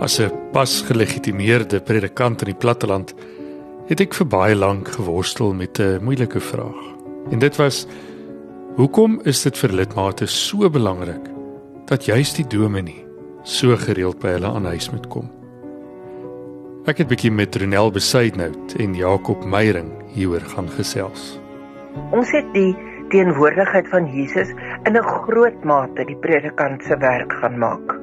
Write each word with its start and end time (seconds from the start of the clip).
As 0.00 0.18
'n 0.18 0.32
pas 0.52 0.82
gelegitimeerde 0.88 1.80
predikant 1.80 2.40
in 2.40 2.48
die 2.48 2.60
platteland 2.62 3.14
het 3.88 4.00
ek 4.00 4.14
vir 4.14 4.26
baie 4.26 4.54
lank 4.56 4.88
geworstel 4.88 5.52
met 5.52 5.78
'n 5.78 6.00
moeilike 6.00 6.40
vraag. 6.40 6.80
En 7.30 7.38
dit 7.38 7.56
was: 7.56 7.86
Hoekom 8.76 9.20
is 9.24 9.42
dit 9.42 9.58
vir 9.58 9.72
lidmate 9.72 10.26
so 10.26 10.70
belangrik 10.70 11.28
dat 11.84 12.04
juist 12.04 12.36
die 12.36 12.46
dominee 12.46 13.04
so 13.42 13.76
gereeld 13.76 14.18
by 14.18 14.28
hulle 14.28 14.46
aan 14.46 14.64
huis 14.64 14.90
moet 14.90 15.06
kom? 15.08 15.30
Ek 16.86 16.98
het 16.98 17.08
bietjie 17.08 17.32
met 17.32 17.56
Ronel 17.56 17.90
Besuidnout 17.90 18.74
en 18.78 18.94
Jakob 18.94 19.44
Meyering 19.44 19.92
hieroor 20.14 20.40
gaan 20.40 20.68
gesels. 20.68 21.40
Ons 22.10 22.30
het 22.30 22.54
die 22.54 22.76
teenwoordigheid 23.08 23.88
van 23.88 24.06
Jesus 24.06 24.48
in 24.84 24.96
'n 24.96 25.04
groot 25.04 25.64
mate 25.64 26.04
die 26.04 26.16
predikant 26.16 26.82
se 26.84 26.96
werk 26.96 27.32
gaan 27.32 27.58
maak 27.58 27.99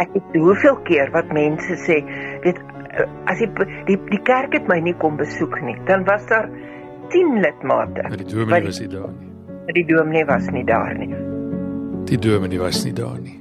ek 0.00 0.12
het 0.16 0.36
hoeveel 0.36 0.76
keer 0.88 1.10
wat 1.14 1.32
mense 1.32 1.76
sê 1.86 2.00
weet 2.44 2.60
as 3.30 3.38
die 3.38 3.50
die, 3.86 3.98
die 4.10 4.22
kerk 4.26 4.54
het 4.56 4.68
my 4.68 4.80
nie 4.82 4.96
kom 5.02 5.16
besoek 5.20 5.60
nie 5.62 5.76
dan 5.90 6.04
was 6.08 6.26
daar 6.32 6.48
10 7.14 7.40
lidmate 7.44 8.08
maar 8.08 8.22
die 8.22 8.32
dominee 8.34 8.64
was 8.64 8.80
nie 8.80 8.88
daar 8.88 9.12
nie. 9.12 9.30
maar 9.64 9.74
die 9.74 9.86
dominee 9.86 10.24
was 10.24 10.50
nie 10.50 10.64
daar 10.64 10.94
nie. 10.98 11.14
Die 12.10 12.18
dominee 12.18 12.58
was 12.58 12.84
nie 12.84 12.92
daar 12.92 13.20
nie. 13.20 13.36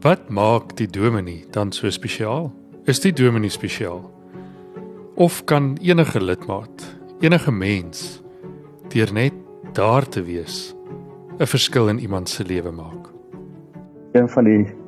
Wat 0.00 0.30
maak 0.32 0.76
die 0.78 0.86
dominee 0.88 1.44
dan 1.52 1.72
so 1.72 1.90
spesiaal? 1.90 2.52
Is 2.88 3.02
die 3.04 3.12
dominee 3.12 3.52
spesiaal? 3.52 4.00
Of 5.14 5.44
kan 5.44 5.74
enige 5.82 6.22
lidmaat 6.24 6.86
enige 7.20 7.52
mens 7.52 8.22
deur 8.88 9.12
net 9.12 9.34
daar 9.76 10.08
te 10.08 10.22
wees 10.22 10.74
'n 11.38 11.46
verskil 11.46 11.88
in 11.88 11.98
iemand 11.98 12.28
se 12.28 12.44
lewe 12.44 12.70
maak? 12.70 13.12
Een 14.12 14.28
van 14.28 14.44
die 14.44 14.79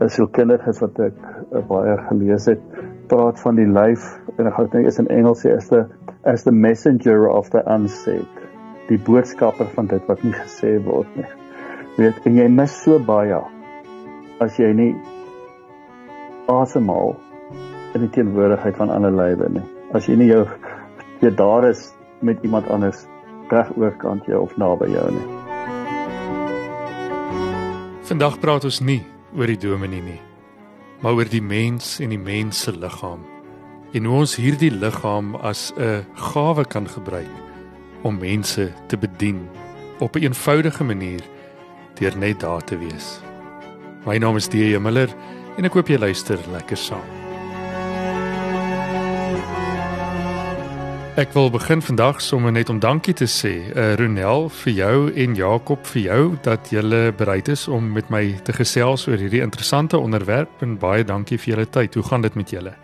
is 0.00 0.14
so 0.14 0.26
kinders 0.26 0.80
wat 0.82 0.98
ek 1.02 1.16
uh, 1.18 1.62
baie 1.68 1.96
gelees 2.08 2.46
het. 2.50 2.62
Praat 3.10 3.40
van 3.42 3.58
die 3.58 3.66
lyf 3.66 4.04
en 4.36 4.50
ek 4.50 4.58
dink 4.72 4.86
is 4.90 5.00
in 5.00 5.08
Engels 5.12 5.44
is 5.48 5.70
the 5.72 5.86
as 6.28 6.44
the 6.44 6.52
messenger 6.52 7.28
of 7.30 7.50
the 7.50 7.62
unsaid. 7.66 8.28
Die 8.88 8.98
boodskapper 8.98 9.68
van 9.74 9.90
dit 9.90 10.04
wat 10.08 10.22
nie 10.24 10.34
gesê 10.36 10.76
word 10.84 11.10
nie. 11.16 11.26
Weet 11.98 12.20
en 12.28 12.38
jy 12.38 12.46
mis 12.52 12.76
so 12.84 13.00
baie 13.02 13.40
as 14.44 14.58
jy 14.60 14.70
nie 14.76 14.92
asemhaal 16.52 17.16
in 17.96 18.04
die 18.06 18.12
teenwoordigheid 18.14 18.78
van 18.78 18.94
ander 18.94 19.12
lywe 19.12 19.50
nie. 19.58 19.66
As 19.96 20.06
jy 20.08 20.18
nie 20.20 20.30
jou 20.30 20.44
jy 21.24 21.34
daar 21.34 21.66
is 21.66 21.88
met 22.22 22.42
iemand 22.46 22.70
anders 22.70 23.06
reg 23.50 23.70
oorkant 23.76 24.26
jou 24.28 24.44
of 24.44 24.54
naby 24.60 24.92
jou 24.92 25.10
nie. 25.16 25.28
Vandag 28.08 28.38
praat 28.40 28.64
ons 28.68 28.80
nie 28.84 29.02
oor 29.36 29.46
die 29.46 29.60
dominee 29.60 30.02
nie, 30.02 30.20
maar 31.02 31.18
oor 31.18 31.28
die 31.28 31.42
mens 31.42 31.98
en 32.00 32.14
die 32.14 32.20
mens 32.20 32.62
se 32.62 32.72
liggaam. 32.72 33.24
En 33.92 34.04
hoe 34.04 34.18
ons 34.20 34.36
hierdie 34.36 34.70
liggaam 34.70 35.34
as 35.36 35.72
'n 35.76 36.04
gawe 36.14 36.64
kan 36.64 36.88
gebruik 36.88 37.34
om 38.02 38.18
mense 38.18 38.72
te 38.88 38.96
bedien 38.96 39.48
op 39.98 40.16
'n 40.16 40.22
eenvoudige 40.22 40.84
manier 40.84 41.22
deur 41.94 42.16
net 42.16 42.40
daar 42.40 42.64
te 42.64 42.78
wees. 42.78 43.20
My 44.06 44.18
naam 44.18 44.36
is 44.36 44.48
D.J. 44.48 44.78
Miller 44.78 45.08
en 45.56 45.64
ek 45.64 45.72
hoop 45.72 45.88
jy 45.88 45.98
luister 45.98 46.38
lekker 46.52 46.76
saam. 46.76 47.17
Ek 51.18 51.32
wil 51.34 51.48
begin 51.50 51.80
vandag 51.82 52.20
sommer 52.22 52.52
net 52.54 52.68
om 52.70 52.76
dankie 52.78 53.12
te 53.18 53.26
sê, 53.26 53.50
uh, 53.74 53.96
Ronel 53.98 54.44
vir 54.54 54.72
jou 54.76 54.98
en 55.18 55.32
Jakob 55.34 55.88
vir 55.90 56.02
jou 56.04 56.20
dat 56.44 56.68
julle 56.70 57.00
bereid 57.10 57.48
is 57.50 57.64
om 57.66 57.88
met 57.96 58.06
my 58.14 58.20
te 58.46 58.52
gesels 58.54 59.08
oor 59.10 59.18
hierdie 59.18 59.40
interessante 59.42 59.98
onderwerp 59.98 60.62
en 60.62 60.76
baie 60.78 61.02
dankie 61.02 61.40
vir 61.42 61.56
julle 61.56 61.64
tyd. 61.74 61.98
Hoe 61.98 62.04
gaan 62.06 62.22
dit 62.22 62.36
met 62.38 62.52
julle? 62.54 62.76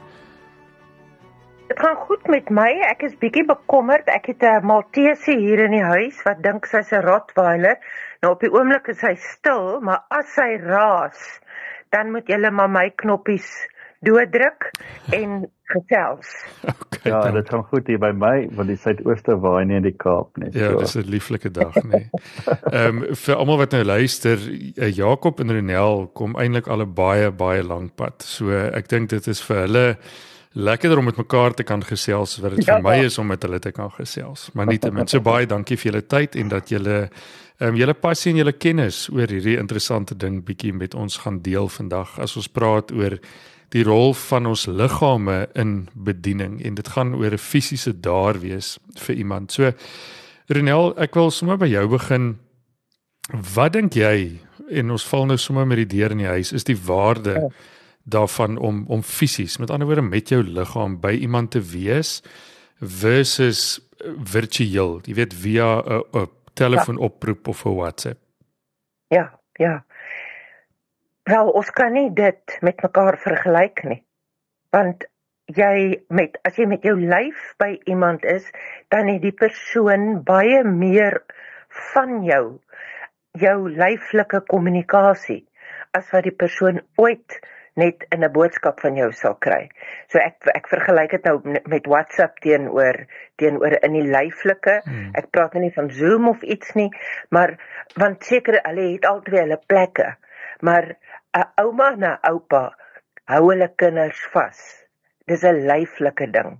Dit 1.68 1.78
gaan 1.78 1.94
goed 2.08 2.26
met 2.26 2.50
my. 2.50 2.66
Ek 2.88 3.04
is 3.06 3.14
bietjie 3.22 3.44
bekommerd. 3.46 4.10
Ek 4.10 4.26
het 4.32 4.42
'n 4.42 4.66
Maltese 4.66 5.38
hier 5.38 5.62
in 5.68 5.78
die 5.78 5.86
huis 5.94 6.18
wat 6.26 6.42
dink 6.42 6.66
sy's 6.66 6.90
'n 6.90 7.06
Rottweiler. 7.06 7.78
Nou 8.18 8.32
op 8.34 8.40
die 8.40 8.50
oomblik 8.50 8.88
is 8.88 9.00
hy 9.00 9.14
stil, 9.14 9.78
maar 9.80 10.02
as 10.10 10.34
sy 10.34 10.58
raas, 10.58 11.38
dan 11.90 12.10
moet 12.10 12.26
julle 12.26 12.50
maar 12.50 12.70
my 12.70 12.90
knoppies 12.96 13.68
dooddruk 14.06 14.70
en 15.16 15.44
gesels. 15.72 16.32
Okay, 16.62 17.12
ja, 17.12 17.30
dit 17.30 17.48
gaan 17.48 17.64
goed 17.70 17.86
hier 17.88 18.00
by 18.00 18.10
my 18.16 18.34
want 18.56 18.68
die 18.68 18.78
suidooste 18.80 19.36
waai 19.40 19.64
nie 19.68 19.78
in 19.80 19.86
die 19.86 19.94
Kaap 19.96 20.36
nie. 20.40 20.50
Ja, 20.52 20.72
so. 20.72 20.82
dis 20.84 20.96
'n 20.96 21.08
lieflike 21.10 21.50
dag 21.50 21.74
nê. 21.82 22.04
Ehm 22.72 23.02
um, 23.02 23.16
vir 23.24 23.36
almal 23.36 23.58
wat 23.64 23.72
nou 23.76 23.84
luister, 23.84 24.38
eh, 24.76 24.92
Jakob 24.92 25.40
en 25.40 25.50
Renel 25.50 26.06
kom 26.12 26.36
eintlik 26.36 26.68
al 26.68 26.84
'n 26.84 26.94
baie 26.94 27.30
baie 27.30 27.62
lank 27.62 27.96
pad. 27.96 28.22
So 28.22 28.50
ek 28.52 28.88
dink 28.88 29.10
dit 29.10 29.26
is 29.26 29.42
vir 29.42 29.56
hulle 29.66 29.96
lekkerder 30.54 30.98
om 30.98 31.04
met 31.04 31.16
mekaar 31.16 31.54
te 31.54 31.62
kan 31.62 31.82
gesels 31.82 32.38
wat 32.38 32.54
dit 32.54 32.66
ja, 32.66 32.76
vir 32.76 32.82
my 32.82 32.98
is 33.04 33.18
om 33.18 33.26
met 33.26 33.42
hulle 33.42 33.58
te 33.58 33.72
kan 33.72 33.90
gesels. 33.90 34.50
Maar 34.54 34.66
nietemin 34.66 35.08
so 35.08 35.20
baie 35.20 35.46
dankie 35.46 35.76
vir 35.76 35.92
julle 35.92 36.06
tyd 36.06 36.36
en 36.36 36.48
dat 36.48 36.68
julle 36.68 37.08
ehm 37.58 37.68
um, 37.68 37.76
julle 37.76 37.94
passie 37.94 38.32
en 38.32 38.38
julle 38.38 38.52
kennis 38.52 39.08
oor 39.10 39.30
hierdie 39.30 39.58
interessante 39.58 40.14
ding 40.14 40.44
bietjie 40.44 40.72
met 40.72 40.94
ons 40.94 41.16
gaan 41.16 41.40
deel 41.42 41.68
vandag 41.68 42.18
as 42.18 42.36
ons 42.36 42.48
praat 42.48 42.92
oor 42.92 43.18
die 43.74 43.82
rol 43.82 44.14
van 44.14 44.46
ons 44.46 44.68
liggame 44.70 45.48
in 45.58 45.88
bediening 45.94 46.60
en 46.62 46.76
dit 46.78 46.88
gaan 46.94 47.14
oor 47.18 47.32
'n 47.34 47.38
fisiese 47.38 47.92
daar 48.00 48.38
wees 48.40 48.78
vir 48.94 49.14
iemand. 49.16 49.52
So 49.52 49.72
Renel, 50.46 50.94
ek 50.98 51.14
wil 51.14 51.30
sommer 51.30 51.56
by 51.56 51.66
jou 51.66 51.88
begin. 51.88 52.38
Wat 53.54 53.72
dink 53.72 53.94
jy 53.94 54.38
en 54.70 54.90
ons 54.90 55.06
val 55.08 55.26
nou 55.26 55.36
sommer 55.36 55.66
met 55.66 55.76
die 55.76 55.98
deur 55.98 56.10
in 56.10 56.18
die 56.18 56.26
huis 56.26 56.52
is 56.52 56.64
die 56.64 56.76
waarde 56.76 57.32
ja. 57.32 57.48
daarvan 58.04 58.58
om 58.58 58.84
om 58.88 59.02
fisies, 59.02 59.58
met 59.58 59.70
ander 59.70 59.86
woorde 59.86 60.02
met 60.02 60.28
jou 60.28 60.42
liggaam 60.42 61.00
by 61.00 61.12
iemand 61.12 61.50
te 61.50 61.60
wees 61.60 62.22
versus 62.78 63.80
virtueel, 64.24 65.00
jy 65.04 65.14
weet 65.14 65.34
via 65.34 65.82
'n 66.12 66.28
telefoonoproep 66.54 67.48
of 67.48 67.64
'n 67.64 67.74
WhatsApp. 67.74 68.18
Ja, 69.08 69.40
ja. 69.52 69.84
Wel, 71.24 71.50
ons 71.56 71.70
kan 71.72 71.92
nie 71.96 72.10
dit 72.12 72.58
met 72.60 72.82
mekaar 72.84 73.16
vergelyk 73.16 73.84
nie. 73.88 74.02
Want 74.74 75.06
jy 75.46 76.02
met 76.12 76.36
as 76.44 76.58
jy 76.60 76.66
met 76.68 76.84
jou 76.84 76.96
lyf 77.00 77.54
by 77.60 77.70
iemand 77.88 78.24
is, 78.28 78.44
dan 78.92 79.08
het 79.08 79.22
die 79.22 79.32
persoon 79.36 80.20
baie 80.24 80.60
meer 80.64 81.22
van 81.92 82.22
jou 82.28 82.44
jou 83.40 83.56
lyflike 83.72 84.44
kommunikasie 84.46 85.42
as 85.96 86.10
wat 86.12 86.26
die 86.28 86.36
persoon 86.44 86.78
ooit 87.00 87.40
net 87.74 88.04
in 88.14 88.22
'n 88.22 88.32
boodskap 88.32 88.80
van 88.80 88.96
jou 88.96 89.10
sal 89.12 89.34
kry. 89.34 89.68
So 90.08 90.18
ek 90.18 90.46
ek 90.54 90.68
vergelyk 90.68 91.10
dit 91.10 91.24
nou 91.24 91.40
met 91.66 91.86
WhatsApp 91.86 92.38
teenoor 92.40 93.06
teenoor 93.36 93.78
in 93.82 93.92
die 93.92 94.06
lyflike. 94.06 94.80
Hmm. 94.84 95.10
Ek 95.14 95.30
praat 95.30 95.54
nou 95.54 95.62
nie 95.64 95.74
van 95.74 95.90
Zoom 95.90 96.28
of 96.28 96.42
iets 96.42 96.74
nie, 96.74 96.90
maar 97.30 97.56
want 97.96 98.24
seker 98.24 98.60
hulle 98.62 98.92
het 98.92 99.06
altyd 99.06 99.40
hulle 99.40 99.60
plekke. 99.66 100.16
Maar 100.60 100.94
'n 101.34 101.46
ouma 101.64 101.88
en 101.92 102.04
'n 102.10 102.18
oupa 102.30 102.62
hou 103.32 103.42
hulle 103.50 103.68
kinders 103.80 104.22
vas. 104.34 104.60
Dis 105.26 105.44
'n 105.44 105.66
lyflike 105.70 106.26
ding. 106.36 106.52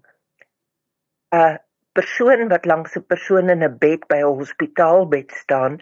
'n 1.33 1.59
Persoon 1.95 2.49
wat 2.51 2.65
langs 2.67 2.97
'n 2.99 3.07
persoon 3.13 3.51
in 3.55 3.63
'n 3.63 3.79
bed 3.79 4.07
by 4.11 4.21
'n 4.23 4.39
hospitaalbed 4.41 5.31
staan, 5.43 5.79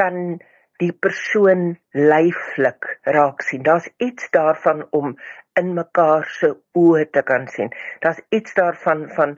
kan 0.00 0.38
die 0.82 0.92
persoon 1.06 1.62
lyflik 2.12 2.82
raak 3.16 3.42
sien. 3.42 3.62
Daar's 3.62 3.88
iets 3.98 4.30
daarvan 4.30 4.86
om 4.90 5.16
in 5.60 5.74
mekaar 5.74 6.24
se 6.38 6.50
oë 6.82 7.10
te 7.10 7.22
kan 7.22 7.46
sien. 7.54 7.70
Daar's 8.02 8.22
iets 8.28 8.54
daarvan 8.54 9.08
van 9.16 9.36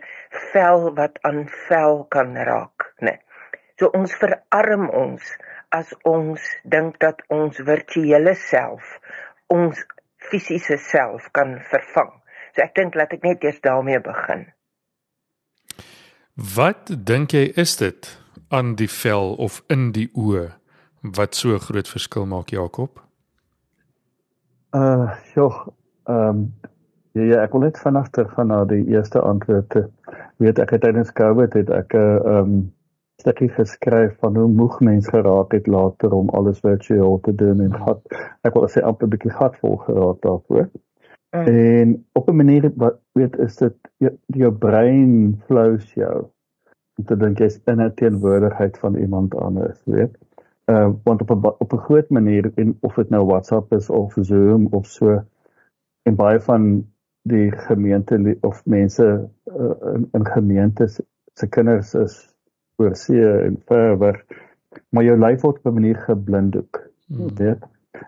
vel 0.52 0.94
wat 1.00 1.18
aan 1.28 1.48
vel 1.68 2.04
kan 2.08 2.36
raak, 2.36 2.92
né? 2.98 3.10
Nee. 3.10 3.20
So 3.76 3.88
ons 3.92 4.14
verarm 4.16 4.88
ons 4.88 5.36
as 5.68 5.92
ons 6.04 6.42
dink 6.64 6.98
dat 7.00 7.22
ons 7.28 7.56
virtuele 7.56 8.34
self 8.34 8.98
ons 9.52 9.78
fisiese 10.30 10.78
self 10.78 11.30
kan 11.32 11.58
vervang. 11.70 12.12
So 12.54 12.64
ek 12.64 12.74
dink 12.78 12.94
laat 12.98 13.14
ek 13.14 13.24
net 13.26 13.44
eers 13.44 13.60
daarmee 13.64 14.00
begin. 14.02 14.46
Wat 16.56 16.90
dink 16.90 17.32
jy 17.32 17.48
is 17.56 17.76
dit 17.80 18.08
aan 18.52 18.74
die 18.76 18.90
vel 18.90 19.34
of 19.40 19.62
in 19.72 19.90
die 19.96 20.08
oë 20.14 20.48
wat 21.16 21.38
so 21.38 21.58
groot 21.62 21.88
verskil 21.88 22.26
maak 22.26 22.52
Jakob? 22.54 23.00
Uh, 24.76 25.14
joh, 25.34 25.66
ehm 26.10 26.42
um, 26.42 26.48
ja, 27.16 27.22
ja, 27.24 27.36
ek 27.46 27.54
wil 27.56 27.64
net 27.64 27.78
vanaand 27.80 28.10
terug 28.12 28.34
gaan 28.36 28.50
na 28.52 28.64
die 28.68 28.82
eerste 28.92 29.22
antwoord. 29.24 29.78
Weet 30.42 30.58
ek 30.60 30.74
het 30.74 30.82
tydens 30.84 31.14
Covid 31.16 31.54
het 31.56 31.70
ek 31.72 31.94
'n 31.94 32.02
uh, 32.02 32.16
ehm 32.32 32.50
um, 32.56 32.56
stukkie 33.20 33.48
geskryf 33.48 34.18
van 34.20 34.36
hoe 34.36 34.48
moeg 34.48 34.80
mens 34.80 35.08
geraak 35.08 35.52
het 35.52 35.66
later 35.66 36.12
om 36.12 36.28
alles 36.28 36.60
virtueel 36.60 37.20
te 37.20 37.34
doen 37.34 37.60
en 37.60 37.74
gat 37.84 38.16
ek 38.44 38.54
wil 38.54 38.68
sê 38.68 38.82
amper 38.82 39.06
'n 39.06 39.14
bietjie 39.14 39.32
gatvol 39.38 39.76
geraak 39.86 40.20
daarvoor. 40.26 40.68
Mm. 41.36 41.46
En 41.46 42.06
op 42.12 42.28
'n 42.28 42.36
manier 42.36 42.70
wat 42.76 43.00
weet 43.12 43.38
is 43.38 43.56
dit 43.56 43.76
jou, 43.98 44.12
jou 44.26 44.52
brein 44.52 45.40
flows 45.46 45.92
jou 45.94 46.26
om 46.98 47.04
te 47.04 47.16
dink 47.16 47.38
jy's 47.38 47.60
in 47.66 47.80
'n 47.80 47.94
teenwoordigheid 47.94 48.78
van 48.78 48.94
iemand 48.96 49.34
anders, 49.34 49.80
weet. 49.84 50.18
Uh 50.70 50.90
want 51.04 51.20
op 51.22 51.30
'n 51.30 51.54
op 51.58 51.72
'n 51.72 51.84
groot 51.88 52.10
manier 52.10 52.52
en 52.54 52.76
of 52.80 52.94
dit 52.94 53.10
nou 53.10 53.24
WhatsApp 53.26 53.72
is 53.72 53.90
of 53.90 54.14
Zoom 54.20 54.66
of 54.70 54.86
so 54.86 55.22
en 56.02 56.14
baie 56.14 56.40
van 56.40 56.86
die 57.22 57.50
gemeente 57.50 58.36
of 58.40 58.64
mense 58.66 59.30
uh, 59.44 59.94
in, 59.94 60.08
in 60.12 60.26
gemeentes 60.26 61.00
se 61.34 61.48
kinders 61.48 61.94
is 61.94 62.35
oor 62.76 62.96
see 62.96 63.22
en 63.22 63.56
ver 63.66 63.98
weg 63.98 64.22
maar 64.90 65.04
jou 65.06 65.16
lyf 65.18 65.42
word 65.42 65.58
op 65.58 65.66
'n 65.66 65.78
manier 65.78 65.96
geblinddoek 65.96 66.80
hmm. 67.06 67.34
weet. 67.34 67.62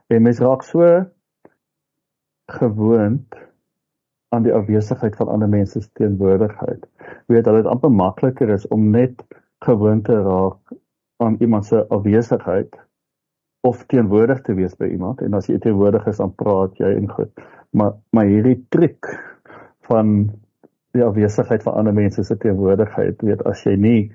En 0.06 0.22
mens 0.22 0.38
raak 0.38 0.62
so 0.62 1.04
gewoond 2.46 3.36
aan 4.28 4.42
die 4.42 4.54
afwesigheid 4.54 5.16
van 5.16 5.28
ander 5.28 5.48
mense 5.48 5.80
se 5.80 5.90
teenwoordigheid. 5.92 6.86
Weet 7.26 7.44
dat 7.44 7.54
dit 7.54 7.66
amper 7.66 7.90
makliker 7.90 8.48
is 8.48 8.66
om 8.68 8.90
net 8.90 9.24
gewoond 9.58 10.04
te 10.04 10.22
raak 10.22 10.72
aan 11.16 11.36
iemand 11.38 11.66
se 11.66 11.86
afwesigheid 11.88 12.76
of 13.60 13.86
teenwoordig 13.86 14.40
te 14.40 14.54
wees 14.54 14.76
by 14.76 14.86
iemand. 14.86 15.20
En 15.20 15.34
as 15.34 15.46
jy 15.46 15.58
teenwoordig 15.58 16.06
is 16.06 16.16
dan 16.16 16.34
praat 16.34 16.76
jy 16.78 16.92
en 16.96 17.10
goed. 17.10 17.32
Maar 17.70 17.92
maar 18.10 18.24
hierdie 18.24 18.66
triek 18.68 19.06
van 19.80 20.30
die 20.90 21.04
afwesigheid 21.04 21.62
van 21.62 21.74
ander 21.74 21.94
mense 21.94 22.22
se 22.22 22.36
teenwoordigheid 22.36 23.22
weet 23.22 23.42
as 23.44 23.64
jy 23.64 23.76
nie 23.76 24.12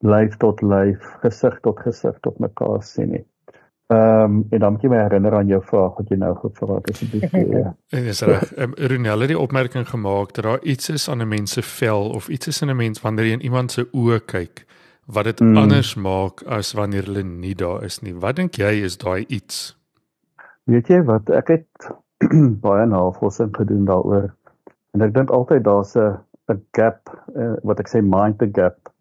lyf 0.00 0.36
tot 0.36 0.62
lyf 0.62 1.02
gesig 1.22 1.60
tot 1.60 1.80
gesig 1.80 2.18
tot 2.22 2.38
mekaar 2.38 2.82
sien 2.82 3.10
nie 3.10 3.26
Ehm 3.88 4.22
um, 4.22 4.46
en 4.50 4.58
dan 4.58 4.72
moet 4.72 4.82
jy 4.82 4.88
my 4.92 4.96
herinner 5.00 5.34
aan 5.34 5.48
jou 5.48 5.62
vraag 5.64 5.94
wat 5.96 6.10
jy 6.12 6.16
nou 6.20 6.34
gevra 6.36 6.74
het 6.74 6.90
asseblief. 6.90 7.30
Ja. 7.58 7.70
En 7.88 8.02
dis 8.04 8.20
reg. 8.20 8.50
Um, 8.58 8.74
Runelle 8.76 9.24
het 9.24 9.32
die 9.32 9.38
opmerking 9.38 9.88
gemaak 9.88 10.34
dat 10.36 10.44
daar 10.44 10.60
iets 10.62 10.90
is 10.92 11.08
aan 11.08 11.22
'n 11.22 11.28
mens 11.28 11.52
se 11.52 11.62
vel 11.62 12.10
of 12.10 12.28
iets 12.28 12.46
is 12.46 12.60
in 12.62 12.68
'n 12.68 12.76
mens 12.76 13.00
wanneer 13.00 13.24
jy 13.24 13.32
in 13.32 13.46
iemand 13.48 13.72
se 13.72 13.86
oë 13.92 14.20
kyk 14.24 14.66
wat 15.06 15.24
dit 15.24 15.40
mm. 15.40 15.56
anders 15.56 15.94
maak 15.94 16.42
as 16.42 16.72
wanneer 16.72 17.04
hulle 17.04 17.22
nie 17.22 17.54
daar 17.54 17.84
is 17.84 18.00
nie. 18.00 18.14
Wat 18.14 18.36
dink 18.36 18.54
jy 18.54 18.84
is 18.84 18.96
daai 18.96 19.24
iets? 19.26 19.78
Weet 20.64 20.88
jy 20.88 21.02
wat 21.02 21.30
ek 21.30 21.48
het 21.48 21.90
baie 22.66 22.86
navorsing 22.86 23.56
gedoen 23.56 23.84
daaroor 23.84 24.34
en 24.92 25.00
ek 25.00 25.14
dink 25.14 25.30
altyd 25.30 25.64
daar's 25.64 25.96
'n 25.96 26.18
'n 26.52 26.60
gap 26.72 27.00
uh, 27.36 27.56
wat 27.62 27.80
ek 27.80 27.88
sê 27.88 28.02
mind 28.02 28.38
the 28.38 28.48
gap 28.52 28.92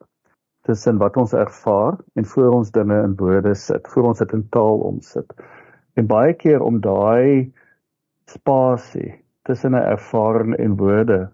tussen 0.67 0.99
wat 1.01 1.17
ons 1.17 1.33
ervaar 1.33 1.97
en 2.19 2.25
voor 2.25 2.59
ons 2.59 2.71
dinge 2.75 2.97
in 3.03 3.15
woorde 3.19 3.55
sit, 3.55 3.87
voor 3.93 4.11
ons 4.11 4.19
dit 4.23 4.35
in 4.35 4.43
taal 4.51 4.83
omsit. 4.89 5.33
En 5.97 6.09
baie 6.09 6.35
keer 6.37 6.61
om 6.61 6.81
daai 6.83 7.53
spasie 8.27 9.15
tussen 9.47 9.71
'n 9.71 9.87
ervaring 9.95 10.55
en 10.55 10.75
woorde 10.75 11.29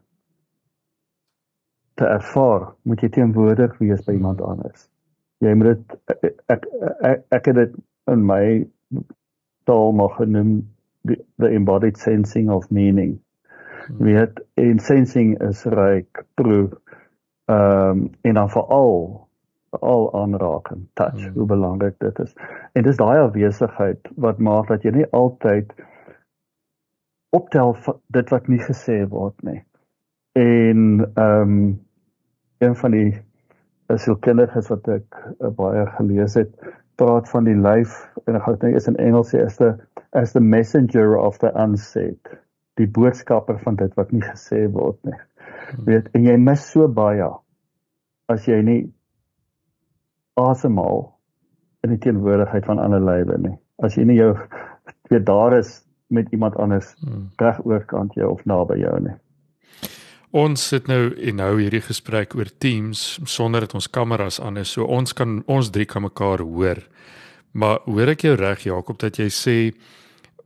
te 1.94 2.06
ervaar, 2.06 2.74
moet 2.82 3.02
jy 3.02 3.10
teenwoordig 3.10 3.78
wees 3.78 4.06
by 4.06 4.14
iemand 4.14 4.42
anders. 4.42 4.90
Jy 5.38 5.54
moet 5.54 5.66
dit 5.74 5.98
ek 6.08 6.24
ek, 6.48 6.66
ek, 7.02 7.26
ek 7.30 7.46
het 7.46 7.56
dit 7.56 7.76
in 8.12 8.26
my 8.26 8.68
taal 9.66 9.92
mag 9.92 10.16
genoem 10.18 10.68
the, 11.04 11.18
the 11.38 11.50
embodied 11.50 11.98
sensing 11.98 12.50
of 12.50 12.70
meaning. 12.72 13.20
Hmm. 13.88 13.98
Weet, 13.98 14.40
en 14.54 14.80
sensing 14.80 15.36
is 15.42 15.66
ryk 15.66 16.26
proef 16.34 16.72
ehm 17.46 17.90
um, 17.90 18.10
en 18.22 18.34
dan 18.34 18.50
veral 18.50 19.23
veral 19.74 20.08
aanraking 20.22 20.86
touch 21.00 21.20
hmm. 21.20 21.34
hoe 21.38 21.50
belangrik 21.54 22.00
dit 22.06 22.24
is 22.26 22.36
en 22.74 22.88
dis 22.88 23.02
daai 23.02 23.26
afwesigheid 23.26 24.14
wat 24.28 24.42
maak 24.50 24.72
dat 24.72 24.86
jy 24.88 24.96
nie 25.00 25.10
altyd 25.20 25.74
optel 27.34 27.76
dit 28.18 28.34
wat 28.36 28.50
nie 28.54 28.62
gesê 28.64 29.02
word 29.18 29.36
nie 29.50 29.62
en 30.40 31.02
ehm 31.14 31.42
um, 31.42 31.64
een 32.64 32.76
van 32.80 32.94
die 32.96 33.10
sielkundiges 34.00 34.70
wat 34.72 34.88
ek 34.88 35.18
uh, 35.20 35.50
baie 35.58 35.84
gelees 35.98 36.38
het 36.40 36.54
praat 37.02 37.30
van 37.30 37.48
die 37.50 37.58
lyf 37.58 37.98
en 38.28 38.38
ek 38.40 38.48
dit 38.54 38.66
nou 38.66 38.72
eers 38.74 38.90
in 38.92 39.00
Engels 39.02 39.34
sê 39.34 39.44
is 39.44 39.60
the 39.60 39.74
as 40.14 40.34
the 40.34 40.42
messenger 40.42 41.18
of 41.18 41.40
the 41.42 41.52
unsaid 41.60 42.34
die 42.80 42.88
boodskapper 42.90 43.60
van 43.66 43.78
dit 43.78 43.94
wat 43.98 44.12
nie 44.14 44.22
gesê 44.26 44.64
word 44.74 44.98
nie. 45.06 45.18
Hmm. 45.18 45.86
Weet 45.90 46.10
en 46.18 46.26
jy 46.26 46.38
mis 46.42 46.66
so 46.72 46.88
baie 46.88 47.30
as 48.32 48.48
jy 48.50 48.62
nie 48.66 48.82
asemhaal 50.40 51.08
in 51.84 51.94
die 51.94 52.02
teenwoordigheid 52.02 52.66
van 52.66 52.80
ander 52.80 53.04
lywe 53.04 53.38
nie. 53.44 53.56
As 53.84 53.98
jy 53.98 54.06
nie 54.08 54.18
jou 54.18 54.34
weet 55.12 55.26
daar 55.28 55.58
is 55.58 55.82
met 56.14 56.30
iemand 56.32 56.56
anders 56.62 56.94
hmm. 57.02 57.30
reg 57.42 57.60
oorkant 57.66 58.16
jou 58.18 58.30
of 58.32 58.46
naby 58.50 58.80
jou 58.82 58.96
nie. 59.04 59.16
Ons 60.34 60.64
sit 60.72 60.88
nou 60.90 61.12
en 61.14 61.36
nou 61.38 61.52
hierdie 61.60 61.84
gesprek 61.86 62.34
oor 62.34 62.50
Teams 62.58 63.20
sonder 63.30 63.68
dat 63.68 63.76
ons 63.78 63.90
kameras 63.90 64.40
aan 64.42 64.58
is. 64.58 64.72
So 64.74 64.88
ons 64.90 65.14
kan 65.14 65.42
ons 65.46 65.70
drie 65.70 65.86
kan 65.86 66.02
mekaar 66.08 66.42
hoor. 66.42 66.82
Maar 67.54 67.84
hoor 67.86 68.14
ek 68.16 68.26
jou 68.26 68.34
reg 68.40 68.66
Jakob 68.66 68.98
dat 69.04 69.20
jy 69.22 69.30
sê 69.30 69.58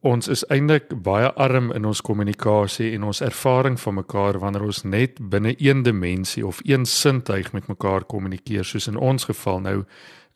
ons 0.07 0.27
is 0.31 0.43
eintlik 0.53 0.93
baie 1.03 1.27
arm 1.35 1.71
in 1.75 1.85
ons 1.87 2.01
kommunikasie 2.05 2.93
en 2.95 3.07
ons 3.09 3.21
ervaring 3.25 3.77
van 3.81 3.97
mekaar 3.99 4.39
wanneer 4.41 4.65
ons 4.67 4.83
net 4.83 5.19
binne 5.33 5.55
een 5.57 5.83
dimensie 5.83 6.45
of 6.47 6.61
een 6.65 6.85
sintuig 6.85 7.51
met 7.55 7.67
mekaar 7.67 8.05
kommunikeer 8.07 8.65
soos 8.65 8.87
in 8.87 8.97
ons 8.97 9.27
geval 9.29 9.59
nou 9.65 9.77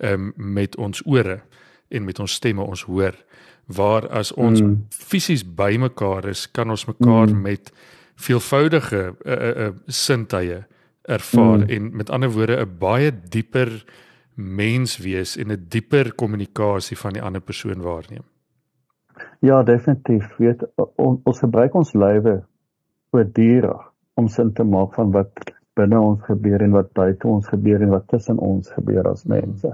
um, 0.03 0.31
met 0.35 0.75
ons 0.75 1.03
ore 1.05 1.41
en 1.89 2.05
met 2.07 2.19
ons 2.19 2.37
stemme 2.39 2.63
ons 2.63 2.83
hoor 2.89 3.15
waar 3.71 4.07
as 4.09 4.33
ons 4.33 4.61
mm. 4.61 4.75
fisies 4.89 5.43
by 5.45 5.75
mekaar 5.79 6.27
is 6.31 6.47
kan 6.51 6.69
ons 6.69 6.87
mekaar 6.89 7.31
mm. 7.31 7.41
met 7.41 7.71
veelvoudige 8.21 9.01
uh, 9.01 9.33
uh, 9.33 9.51
uh, 9.67 9.71
sintuie 9.87 10.61
ervaar 11.09 11.63
mm. 11.63 11.69
en 11.69 11.91
met 12.01 12.09
ander 12.09 12.31
woorde 12.31 12.59
'n 12.61 12.77
baie 12.79 13.11
dieper 13.11 13.71
mens 14.35 14.97
wees 14.97 15.37
en 15.37 15.51
'n 15.51 15.65
dieper 15.69 16.13
kommunikasie 16.15 16.97
van 16.97 17.13
die 17.13 17.21
ander 17.21 17.41
persoon 17.41 17.81
waarneem 17.81 18.25
Ja, 19.41 19.63
definitief. 19.63 20.35
Weet 20.37 20.67
on, 20.95 21.19
ons 21.23 21.39
gebruik 21.41 21.73
ons 21.73 21.93
lywe 21.97 22.43
voortdurend 23.09 23.89
om 24.19 24.27
sin 24.27 24.51
te 24.53 24.63
maak 24.63 24.93
van 24.93 25.09
wat 25.15 25.51
binne 25.79 25.99
ons 25.99 26.21
gebeur 26.27 26.61
en 26.61 26.75
wat 26.75 26.91
buite 26.93 27.27
ons 27.27 27.47
gebeur 27.49 27.81
en 27.81 27.93
wat 27.93 28.05
tussen 28.11 28.37
ons 28.37 28.69
gebeur 28.75 29.07
as 29.09 29.25
mense. 29.25 29.71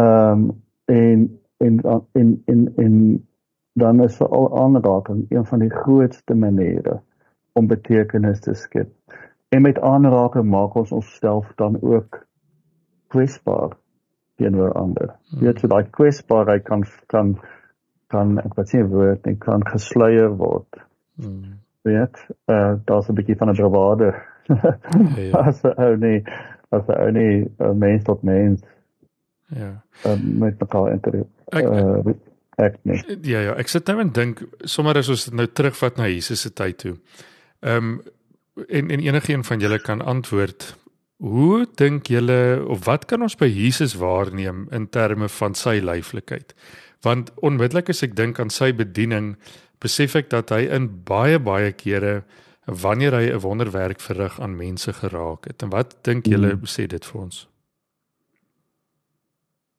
Ehm 0.00 0.44
um, 0.44 0.50
en 0.92 1.22
en 1.64 1.78
en 2.12 2.42
en 2.52 2.66
en 2.76 2.96
dan 3.80 4.02
is 4.04 4.18
vir 4.20 4.34
al 4.38 4.50
aanraking 4.64 5.24
een 5.30 5.46
van 5.48 5.64
die 5.64 5.70
grootste 5.70 6.34
maniere 6.34 6.98
om 7.52 7.70
betekenis 7.70 8.40
te 8.44 8.54
skep. 8.54 8.92
En 9.48 9.62
met 9.62 9.80
aanraking 9.80 10.44
maak 10.50 10.76
ons 10.76 10.92
onsself 10.92 11.52
dan 11.56 11.80
ook 11.80 12.20
kwesbaar 13.14 13.78
teenoor 14.36 14.72
ander. 14.72 15.14
Hmm. 15.30 15.40
Weet 15.40 15.62
jy, 15.62 15.72
daai 15.72 15.90
kwesbaarheid 15.90 16.68
kan 16.68 16.84
kan 17.06 17.36
kan 18.14 18.38
ek 18.44 18.54
wat 18.58 18.70
sê 18.70 18.82
woord 18.88 19.26
en 19.30 19.38
kan 19.42 19.64
gesluier 19.66 20.32
word. 20.38 20.80
Hmm. 21.20 21.58
Weet, 21.84 22.20
uh, 22.48 22.74
daar's 22.88 23.08
'n 23.10 23.18
bietjie 23.18 23.36
van 23.36 23.50
'n 23.50 23.58
bravade. 23.58 24.14
ja. 25.28 25.32
As 25.40 25.62
ou 25.64 25.96
nee, 25.96 26.22
as 26.70 26.88
ou 26.88 27.10
nee, 27.10 27.44
mens 27.74 28.04
tot 28.04 28.22
mens. 28.22 28.62
Ja. 29.46 29.82
Uh, 30.06 30.16
met 30.22 30.58
mekaar 30.60 30.92
inter 30.92 31.24
ek, 31.52 31.64
uh, 31.64 32.14
ek 32.56 32.78
nee. 32.82 33.18
Ja 33.22 33.40
ja, 33.40 33.54
ek 33.60 33.68
sit 33.68 33.86
nou 33.86 34.00
en 34.00 34.12
dink 34.12 34.42
sommer 34.64 34.98
as 34.98 35.08
ons 35.12 35.26
dit 35.28 35.36
nou 35.36 35.46
terugvat 35.46 35.96
na 36.00 36.08
Jesus 36.08 36.40
se 36.46 36.52
tyd 36.52 36.78
toe. 36.78 36.96
Ehm 37.60 37.76
um, 37.76 38.00
en 38.68 38.90
en 38.90 39.00
enige 39.00 39.32
een 39.32 39.44
van 39.44 39.58
julle 39.58 39.78
kan 39.82 40.02
antwoord. 40.02 40.76
Hoe 41.16 41.66
dink 41.74 42.06
julle 42.06 42.62
of 42.68 42.84
wat 42.84 43.04
kan 43.10 43.22
ons 43.22 43.36
by 43.36 43.48
Jesus 43.50 43.96
waarneem 43.98 44.66
in 44.70 44.88
terme 44.88 45.28
van 45.28 45.54
sy 45.54 45.80
lyflikheid? 45.82 46.54
Want 47.04 47.30
onmiddellik 47.42 47.88
as 47.92 48.02
ek 48.06 48.16
dink 48.16 48.40
aan 48.40 48.50
sy 48.50 48.72
bediening 48.72 49.34
besef 49.84 50.16
ek 50.16 50.30
dat 50.32 50.52
hy 50.54 50.64
in 50.72 50.88
baie 51.08 51.38
baie 51.38 51.72
kere 51.72 52.22
wanneer 52.66 53.12
hy 53.12 53.26
'n 53.32 53.40
wonderwerk 53.40 54.00
verrig 54.00 54.40
aan 54.40 54.56
mense 54.56 54.92
geraak 54.92 55.44
het 55.44 55.62
en 55.62 55.70
wat 55.70 55.96
dink 56.02 56.26
julle 56.26 56.54
hmm. 56.54 56.64
sê 56.76 56.86
dit 56.86 57.04
vir 57.04 57.20
ons 57.20 57.48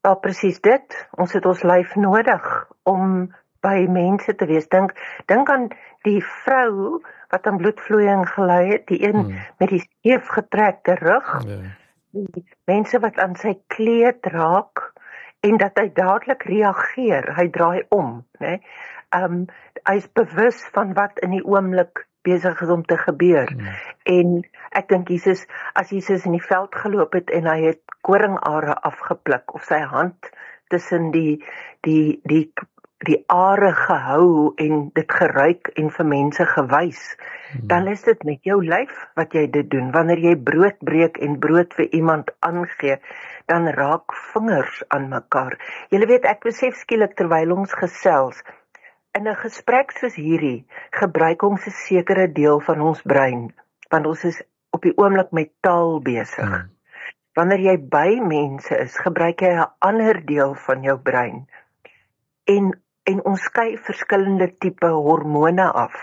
Ja 0.06 0.14
presies 0.14 0.62
dit 0.62 1.08
ons 1.18 1.34
het 1.34 1.46
ons 1.46 1.64
lyf 1.64 1.96
nodig 1.96 2.46
om 2.84 3.34
by 3.66 3.88
mense 3.90 4.36
te 4.36 4.46
wees 4.46 4.68
dink 4.70 4.94
dink 5.26 5.50
aan 5.50 5.70
die 6.06 6.22
vrou 6.46 7.02
wat 7.34 7.48
aan 7.48 7.58
bloedvloeiing 7.58 8.28
gely 8.36 8.62
het 8.70 8.86
die 8.88 9.02
een 9.02 9.18
hmm. 9.18 9.40
met 9.58 9.70
die 9.70 9.82
skeef 9.82 10.30
getrekte 10.38 11.00
rug 11.02 11.32
ja. 11.50 11.58
die 12.12 12.46
mense 12.70 13.02
wat 13.02 13.18
aan 13.18 13.36
sy 13.36 13.58
kleed 13.74 14.30
raak 14.36 14.92
en 15.46 15.58
dat 15.62 15.78
hy 15.80 15.90
dadelik 15.94 16.44
reageer. 16.50 17.30
Hy 17.38 17.48
draai 17.54 17.86
om, 17.94 18.20
né? 18.40 18.58
Nee? 18.58 18.60
Ehm 19.16 19.40
um, 19.40 19.46
hy's 19.86 20.08
bewus 20.18 20.64
van 20.74 20.96
wat 20.98 21.20
in 21.24 21.36
die 21.36 21.44
oomblik 21.46 22.08
besig 22.26 22.62
is 22.62 22.72
om 22.74 22.84
te 22.90 22.98
gebeur. 22.98 23.52
Hmm. 23.54 23.76
En 24.04 24.32
ek 24.76 24.90
dink 24.90 25.12
Jesus 25.14 25.46
as 25.78 25.94
Jesus 25.94 26.26
in 26.26 26.34
die 26.36 26.44
veld 26.44 26.76
geloop 26.76 27.14
het 27.14 27.30
en 27.30 27.46
hy 27.50 27.60
het 27.68 27.96
koringare 28.06 28.74
afgepluk 28.90 29.54
of 29.56 29.68
sy 29.70 29.80
hand 29.92 30.32
tussen 30.74 31.12
die 31.14 31.38
die 31.86 32.20
die 32.26 32.48
die 33.04 33.24
are 33.28 33.74
gehou 33.76 34.54
en 34.56 34.90
dit 34.96 35.12
geruik 35.12 35.68
en 35.76 35.90
vir 35.92 36.06
mense 36.06 36.46
gewys, 36.46 37.02
hmm. 37.52 37.68
dan 37.68 37.88
is 37.92 38.04
dit 38.08 38.24
met 38.24 38.40
jou 38.48 38.62
lyf 38.64 38.94
wat 39.20 39.36
jy 39.36 39.48
dit 39.52 39.70
doen. 39.70 39.92
Wanneer 39.92 40.22
jy 40.24 40.36
brood 40.36 40.80
breek 40.80 41.20
en 41.20 41.40
brood 41.40 41.74
vir 41.76 41.92
iemand 41.92 42.32
aangee, 42.40 42.98
dan 43.52 43.68
raak 43.68 44.16
vingers 44.32 44.84
aan 44.88 45.10
mekaar. 45.10 45.60
Jy 45.92 46.06
weet 46.08 46.26
ek 46.26 46.48
besef 46.48 46.80
skielik 46.80 47.18
terwyl 47.20 47.52
ons 47.58 47.74
gesels 47.74 48.42
in 49.16 49.28
'n 49.28 49.36
gesprek 49.36 49.92
soos 49.92 50.16
hierdie 50.16 50.66
gebruik 50.92 51.44
ons 51.44 51.68
'n 51.68 51.72
sekere 51.72 52.28
deel 52.28 52.60
van 52.60 52.82
ons 52.82 53.02
brein 53.02 53.54
want 53.90 54.08
ons 54.08 54.24
is 54.24 54.42
op 54.76 54.82
die 54.82 54.96
oomblik 54.98 55.32
met 55.32 55.52
taal 55.62 56.02
besig. 56.04 56.50
Hmm. 56.50 56.72
Wanneer 57.36 57.60
jy 57.60 57.76
by 57.78 58.20
mense 58.24 58.76
is, 58.80 58.98
gebruik 58.98 59.42
jy 59.42 59.52
'n 59.56 59.72
ander 59.80 60.26
deel 60.26 60.54
van 60.68 60.84
jou 60.84 60.98
brein. 60.98 61.48
En 62.46 62.72
en 63.06 63.22
ons 63.30 63.42
skei 63.50 63.78
verskillende 63.78 64.50
tipe 64.60 64.88
hormone 64.88 65.68
af 65.72 65.94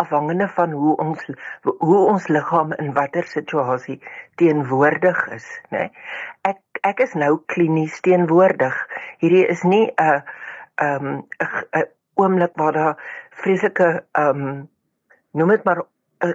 afhangende 0.00 0.48
van 0.56 0.72
hoe 0.72 0.96
ons 0.96 1.24
hoe 1.62 2.00
ons 2.12 2.26
liggaam 2.32 2.72
in 2.72 2.92
watter 2.96 3.26
situasie 3.28 3.98
teenwoordig 4.40 5.20
is, 5.36 5.46
né? 5.70 5.78
Nee? 5.78 5.90
Ek 6.52 6.82
ek 6.90 7.02
is 7.04 7.14
nou 7.20 7.34
klinies 7.52 8.00
teenwoordig. 8.06 8.76
Hierdie 9.20 9.46
is 9.54 9.62
nie 9.62 9.86
'n 9.90 10.22
ehm 10.86 11.08
'n 11.80 11.88
oomblik 12.16 12.56
waar 12.56 12.72
daar 12.72 12.96
vreeslike 13.42 13.88
ehm 14.12 14.46
um, 14.46 14.68
noem 15.32 15.48
dit 15.56 15.64
maar 15.64 15.84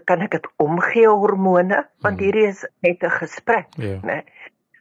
kan 0.06 0.22
ek 0.22 0.32
dit 0.32 0.48
omgee 0.58 1.10
hormone 1.10 1.82
want 2.02 2.18
hmm. 2.18 2.24
hierdie 2.24 2.48
is 2.48 2.66
net 2.82 3.04
'n 3.04 3.18
gesprek. 3.20 3.68
Ja. 3.78 4.00
né? 4.04 4.24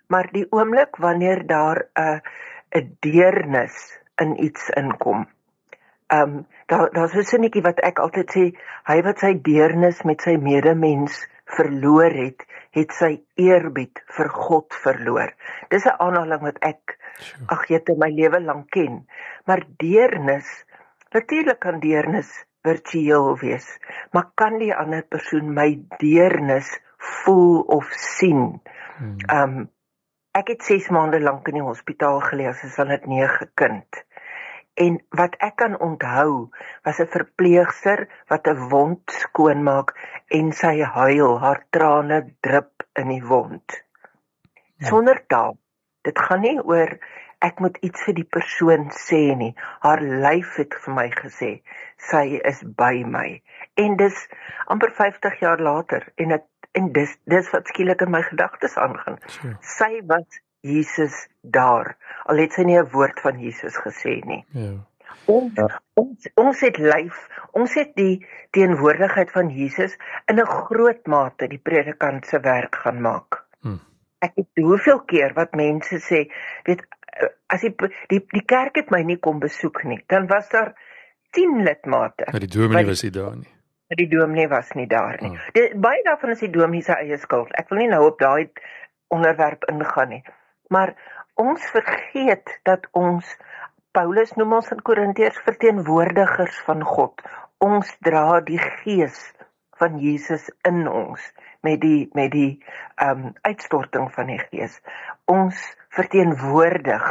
Maar 0.08 0.28
die 0.32 0.46
oomblik 0.50 0.96
wanneer 0.96 1.46
daar 1.46 1.88
'n 1.94 2.20
'n 2.74 2.96
deernis 3.00 4.03
in 4.20 4.44
iets 4.44 4.70
inkom 4.70 5.26
Ehm 6.06 6.22
um, 6.22 6.46
daar 6.66 6.92
daar's 6.92 7.14
'n 7.14 7.22
sinnetjie 7.22 7.62
wat 7.62 7.80
ek 7.80 7.98
altyd 7.98 8.28
sê, 8.36 8.44
hy 8.90 8.98
wat 9.02 9.18
sy 9.18 9.32
deernis 9.48 10.02
met 10.02 10.20
sy 10.20 10.36
medemens 10.36 11.14
verloor 11.56 12.12
het, 12.12 12.44
het 12.76 12.92
sy 12.92 13.24
eerbied 13.34 14.02
vir 14.16 14.28
God 14.28 14.74
verloor. 14.84 15.32
Dis 15.70 15.86
'n 15.86 15.96
aanhaling 16.06 16.42
wat 16.42 16.58
ek 16.60 16.98
ag 17.46 17.66
jette 17.68 17.96
my 17.96 18.10
lewe 18.10 18.40
lank 18.40 18.70
ken. 18.70 19.06
Maar 19.46 19.64
deernis, 19.76 20.64
natuurlik 21.14 21.58
kan 21.58 21.80
deernis 21.80 22.30
virtueel 22.62 23.38
wees, 23.38 23.78
maar 24.12 24.30
kan 24.34 24.58
die 24.58 24.74
ander 24.74 25.02
persoon 25.02 25.54
my 25.54 25.80
deernis 25.98 26.80
voel 26.98 27.60
of 27.60 27.88
sien? 27.92 28.60
Hmm. 28.98 29.16
Ehm 29.28 29.58
um, 29.58 29.70
ek 30.34 30.48
het 30.48 30.62
6 30.62 30.88
maande 30.88 31.20
lank 31.20 31.48
in 31.48 31.54
die 31.54 31.68
hospitaal 31.72 32.20
gelê 32.20 32.48
as 32.48 32.78
'n 32.78 32.88
dit 32.88 33.06
9 33.06 33.50
kind. 33.54 34.03
En 34.74 34.98
wat 35.14 35.36
ek 35.38 35.56
kan 35.62 35.78
onthou, 35.78 36.50
was 36.82 36.98
'n 37.00 37.06
verpleegster 37.06 38.08
wat 38.28 38.46
'n 38.48 38.68
wond 38.68 39.10
skoonmaak 39.10 39.94
en 40.28 40.52
sy 40.52 40.80
huil, 40.82 41.38
haar 41.40 41.64
trane 41.70 42.34
drup 42.40 42.82
in 42.92 43.08
die 43.08 43.24
wond. 43.24 43.84
Ja. 44.76 44.86
Sonder 44.86 45.26
taal. 45.26 45.56
Dit 46.02 46.18
gaan 46.18 46.40
nie 46.40 46.58
oor 46.62 46.98
ek 47.38 47.60
moet 47.60 47.76
iets 47.76 48.02
vir 48.06 48.14
die 48.14 48.28
persoon 48.36 48.90
sê 48.90 49.36
nie. 49.36 49.54
Haar 49.80 50.00
lyf 50.00 50.56
het 50.56 50.74
vir 50.84 50.94
my 50.94 51.08
gesê 51.10 51.50
sy 52.10 52.40
is 52.44 52.62
by 52.78 53.04
my. 53.06 53.42
En 53.80 53.96
dis 53.96 54.16
amper 54.66 54.92
50 54.92 55.38
jaar 55.40 55.60
later 55.60 56.12
en 56.16 56.32
ek 56.38 56.48
en 56.74 56.90
dis 56.92 57.10
dis 57.30 57.50
wat 57.54 57.68
skielik 57.70 58.02
in 58.02 58.10
my 58.10 58.22
gedagtes 58.26 58.76
aangaan. 58.80 59.20
Sy 59.60 60.00
was 60.10 60.40
Jesus 60.64 61.28
daar. 61.40 61.94
Al 62.24 62.40
het 62.40 62.56
sy 62.56 62.64
nie 62.64 62.78
'n 62.80 62.90
woord 62.92 63.20
van 63.20 63.38
Jesus 63.40 63.76
gesê 63.84 64.20
nie. 64.24 64.44
Ja. 64.52 64.72
Ons, 65.26 65.52
ja. 65.54 65.80
ons 65.94 66.28
ons 66.34 66.60
het 66.60 66.78
lyf, 66.78 67.28
ons 67.52 67.74
het 67.74 67.94
die 67.96 68.26
teenwoordigheid 68.50 69.30
van 69.30 69.48
Jesus 69.48 69.96
in 70.26 70.40
'n 70.40 70.46
groot 70.46 71.06
mate 71.06 71.48
die 71.48 71.58
predikant 71.58 72.26
se 72.26 72.40
werk 72.40 72.74
gaan 72.74 73.00
maak. 73.00 73.44
Hm. 73.60 73.78
Ek 74.18 74.32
het 74.34 74.48
hoeveel 74.54 75.00
keer 75.04 75.32
wat 75.34 75.52
mense 75.52 76.00
sê, 76.00 76.28
weet 76.64 76.84
as 77.46 77.60
die 77.60 77.74
die 78.08 78.24
die 78.28 78.44
kerk 78.44 78.76
het 78.76 78.90
my 78.90 79.02
nie 79.02 79.18
kom 79.18 79.38
besoek 79.38 79.84
nie, 79.84 80.02
dan 80.06 80.26
was 80.26 80.48
daar 80.48 80.74
10 81.30 81.62
lidmate. 81.62 82.28
Maar 82.30 82.40
die 82.40 82.58
dominee 82.58 82.86
was 82.86 83.02
nie 83.02 83.10
daar 83.10 83.36
nie. 83.36 83.50
Die 83.94 84.08
dominee 84.08 84.48
was 84.48 84.72
nie 84.72 84.86
daar 84.86 85.18
nie. 85.22 85.30
Oh. 85.30 85.50
Die, 85.52 85.66
baie 85.78 86.02
daarvan 86.02 86.30
is 86.30 86.40
die 86.40 86.50
dominee 86.50 86.82
se 86.82 86.96
eie 86.96 87.18
skuld. 87.18 87.52
Ek 87.52 87.68
wil 87.68 87.78
nie 87.78 87.90
nou 87.90 88.06
op 88.06 88.18
daai 88.18 88.50
onderwerp 89.14 89.64
ingaan 89.70 90.08
nie. 90.08 90.22
Maar 90.74 90.94
ons 91.40 91.70
vergeet 91.74 92.58
dat 92.68 92.86
ons 92.92 93.30
Paulus 93.94 94.32
noem 94.38 94.56
ons 94.58 94.70
in 94.74 94.82
Korintiërs 94.82 95.38
verteenwoordigers 95.46 96.56
van 96.66 96.82
God. 96.82 97.22
Ons 97.62 97.92
dra 98.06 98.40
die 98.46 98.58
gees 98.58 99.20
van 99.78 100.00
Jesus 100.02 100.48
in 100.66 100.88
ons 100.90 101.22
met 101.64 101.78
die 101.82 102.08
met 102.18 102.32
die 102.34 102.50
ehm 103.02 103.28
um, 103.28 103.30
uitstorting 103.46 104.10
van 104.16 104.32
die 104.32 104.40
gees. 104.48 104.80
Ons 105.30 105.62
verteenwoordig 105.94 107.06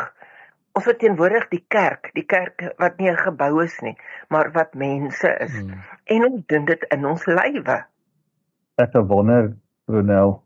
ons 0.74 0.88
verteenwoordig 0.89 1.48
die 1.51 1.63
kerk, 1.70 2.10
die 2.17 2.25
kerk 2.25 2.63
wat 2.82 2.98
nie 2.98 3.10
'n 3.12 3.17
gebou 3.17 3.63
is 3.63 3.75
nie, 3.82 3.96
maar 4.29 4.51
wat 4.51 4.74
mense 4.74 5.29
is. 5.39 5.53
Hmm. 5.53 5.84
En 6.05 6.25
ons 6.32 6.46
doen 6.48 6.65
dit 6.65 6.84
in 6.89 7.05
ons 7.05 7.25
lywe. 7.25 7.86
Ek 8.82 8.93
wonder, 8.93 9.53
Ronel, 9.86 10.41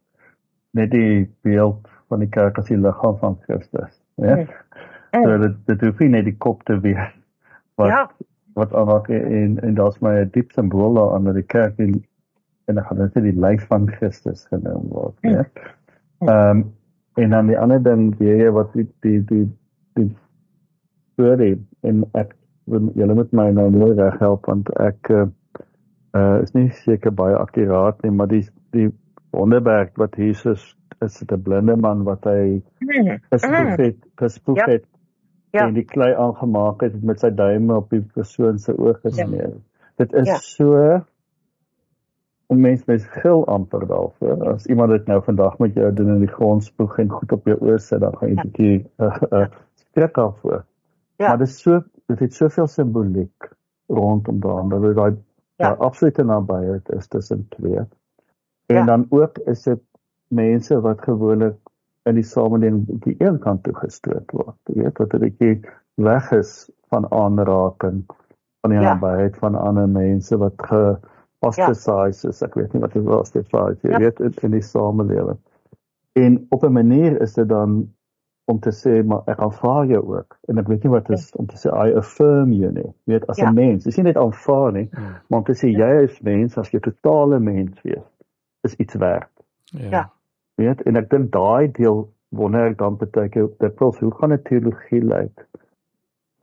net 0.71 0.91
die 0.91 1.31
beeld 1.41 1.87
van 2.07 2.23
die 2.23 2.29
kerk 2.29 2.57
as 2.57 2.69
die 2.71 2.79
liggaam 2.79 3.17
van 3.21 3.37
Christus. 3.45 4.01
Ja. 4.15 4.35
Mm. 4.37 5.23
So 5.23 5.37
dit 5.37 5.55
dit 5.65 5.85
hoef 5.85 5.99
nie 6.03 6.09
net 6.09 6.25
die 6.27 6.37
kop 6.37 6.63
te 6.67 6.79
wees 6.83 7.13
wat 7.79 7.89
ja. 7.93 8.03
wat 8.59 8.73
aanraak 8.73 9.09
en 9.13 9.59
en 9.63 9.75
daar's 9.77 9.99
my 10.01 10.17
'n 10.21 10.31
diep 10.33 10.51
simbool 10.51 10.93
daar 10.99 11.13
aan 11.15 11.33
die 11.33 11.43
kerk 11.55 11.79
en 11.79 12.03
en 12.67 12.75
dan 12.75 12.83
gaan 12.83 12.97
dit 12.97 13.23
die 13.23 13.39
lyf 13.39 13.67
van 13.67 13.87
Christus 13.91 14.45
genoem 14.45 14.89
word. 14.89 15.15
Ja. 15.21 15.45
Mm. 16.19 16.27
Ehm 16.27 16.57
um, 16.57 16.65
en 17.17 17.29
dan 17.29 17.47
die 17.47 17.59
ander 17.59 17.83
ding 17.83 18.17
weer 18.17 18.51
wat 18.51 18.73
die 18.73 18.87
die 18.99 19.23
die 19.25 19.45
die 19.93 20.09
storie 21.13 21.55
en 21.81 22.03
ek 22.13 22.35
julle 22.67 23.15
met 23.15 23.31
my 23.31 23.49
nou 23.51 23.69
mooi 23.73 23.93
reg 23.97 24.19
help 24.19 24.45
want 24.45 24.69
ek 24.83 25.09
uh, 25.09 25.25
uh 26.17 26.37
is 26.43 26.53
nie 26.53 26.69
seker 26.83 27.13
baie 27.15 27.37
akkuraat 27.37 28.03
nie 28.03 28.11
maar 28.11 28.29
die 28.29 28.43
die 28.75 28.91
wonderwerk 29.29 29.95
wat 29.97 30.15
Jesus 30.15 30.77
is 31.05 31.19
dit 31.19 31.31
'n 31.31 31.41
blinde 31.41 31.75
man 31.75 32.03
wat 32.03 32.23
hy 32.23 32.61
gespoeg 33.29 33.75
het, 33.75 33.97
gespoeg 34.15 34.57
ja. 34.57 34.65
het 34.65 34.85
ja. 35.51 35.67
en 35.67 35.73
die 35.73 35.85
klei 35.85 36.13
aangemaak 36.13 36.81
het 36.81 37.03
met 37.03 37.19
sy 37.19 37.29
duime 37.29 37.75
op 37.75 37.89
die 37.89 38.01
persoon 38.01 38.59
se 38.59 38.73
oë 38.73 38.97
gesmeer. 39.03 39.53
Ja. 39.53 39.85
Dit 39.95 40.13
is 40.13 40.27
ja. 40.27 40.37
so 40.37 41.01
om 42.47 42.59
mens 42.63 42.85
mens 42.85 43.05
gil 43.19 43.45
amper 43.51 43.87
daarvoor. 43.87 44.43
As 44.53 44.65
iemand 44.65 44.91
dit 44.91 45.07
nou 45.07 45.19
vandag 45.23 45.57
met 45.59 45.73
jou 45.75 45.93
doen 45.93 46.13
in 46.15 46.23
die 46.23 46.31
grond 46.31 46.63
spoeg 46.63 46.99
en 46.99 47.09
goed 47.11 47.31
op 47.31 47.45
jou 47.45 47.57
oë 47.59 47.77
sit, 47.77 47.99
dan 47.99 48.17
gaan 48.17 48.29
jy 48.29 48.33
'n 48.33 48.37
ja. 48.37 48.43
bietjie 48.43 48.77
uh, 48.97 49.21
uh, 49.31 49.47
skrik 49.75 50.17
af 50.17 50.39
voor. 50.39 50.65
Ja. 51.17 51.27
Maar 51.27 51.37
dit 51.37 51.47
is 51.47 51.61
so 51.61 51.83
dit 52.07 52.19
het 52.19 52.33
soveel 52.33 52.67
simboliek 52.67 53.51
rondom 53.87 54.39
daaraan 54.39 54.69
dat 54.69 54.81
dit 54.81 54.95
daai 54.95 55.15
ja. 55.55 55.71
absolute 55.71 56.23
nabyheid 56.23 56.89
is 56.89 57.07
tussen 57.07 57.47
twee. 57.49 57.79
En 58.67 58.75
ja. 58.75 58.85
dan 58.85 59.05
ook 59.09 59.37
is 59.37 59.63
dit 59.63 59.79
mense 60.27 60.81
wat 60.81 61.01
gewoonlik 61.01 61.55
in 62.03 62.15
die 62.15 62.23
samelewing 62.23 62.85
die 63.03 63.15
een 63.17 63.39
kant 63.39 63.63
toe 63.63 63.75
gestoot 63.75 64.31
word. 64.35 64.55
Jy 64.71 64.81
weet 64.83 64.97
wat 64.97 65.13
'n 65.13 65.23
bietjie 65.23 65.59
weg 65.95 66.31
is 66.31 66.69
van 66.91 67.11
aanraking 67.11 68.03
van 68.61 68.71
die 68.71 68.79
ja. 68.79 68.93
nabyheid 68.93 69.37
van 69.37 69.55
ander 69.55 69.89
mense 69.89 70.37
wat 70.37 70.55
ge 70.69 70.97
ostracized 71.39 72.31
is. 72.31 72.41
Ek 72.41 72.55
weet 72.59 72.73
nie 72.73 72.81
wat 72.81 72.93
dit 72.93 73.03
was 73.03 73.31
dit 73.31 73.47
vir 73.51 73.77
jy 73.81 73.91
ja. 73.91 73.99
weet 73.99 74.19
in, 74.19 74.33
in 74.41 74.51
die 74.51 74.63
samelewing. 74.63 75.39
En 76.13 76.45
op 76.49 76.63
'n 76.63 76.73
manier 76.73 77.21
is 77.21 77.33
dit 77.33 77.49
dan 77.49 77.93
om 78.45 78.59
te 78.59 78.71
sê 78.71 79.03
maar 79.05 79.21
ek 79.25 79.39
aanvaar 79.39 79.85
jou 79.85 80.03
ook 80.15 80.37
en 80.47 80.57
ek 80.57 80.67
weet 80.67 80.83
nie 80.83 80.91
wat 80.91 81.09
is 81.09 81.29
ja. 81.29 81.39
om 81.39 81.47
te 81.47 81.55
sê 81.55 81.71
I 81.71 81.95
affirm 81.95 82.51
you 82.51 82.71
nie. 82.71 82.91
Jy 83.03 83.13
weet 83.13 83.27
as 83.27 83.37
'n 83.37 83.43
ja. 83.43 83.51
mens, 83.51 83.83
dis 83.83 83.95
nie 83.95 84.03
net 84.03 84.17
aanvaar 84.17 84.71
nie, 84.71 84.87
hmm. 84.91 85.15
maar 85.27 85.39
om 85.39 85.45
te 85.45 85.55
sê 85.55 85.67
ja. 85.67 85.87
jy 85.87 86.03
is 86.03 86.21
mens 86.21 86.57
as 86.57 86.71
jy 86.71 86.79
totale 86.79 87.39
mens 87.39 87.81
wees 87.81 88.16
is 88.61 88.75
iets 88.75 88.95
werd. 88.95 89.31
Ja. 89.71 89.89
ja 89.89 90.03
weet 90.57 90.83
en 90.89 90.99
ek 90.99 91.09
dink 91.13 91.31
daai 91.33 91.69
deel 91.77 92.05
wonder 92.35 92.71
ek 92.71 92.77
dan 92.81 92.97
baie 92.99 93.29
keer 93.33 93.49
dit 93.63 93.81
wil 93.81 93.95
hoe 94.01 94.13
gaan 94.19 94.33
'n 94.33 94.43
teologie 94.49 95.01
lyk 95.05 95.43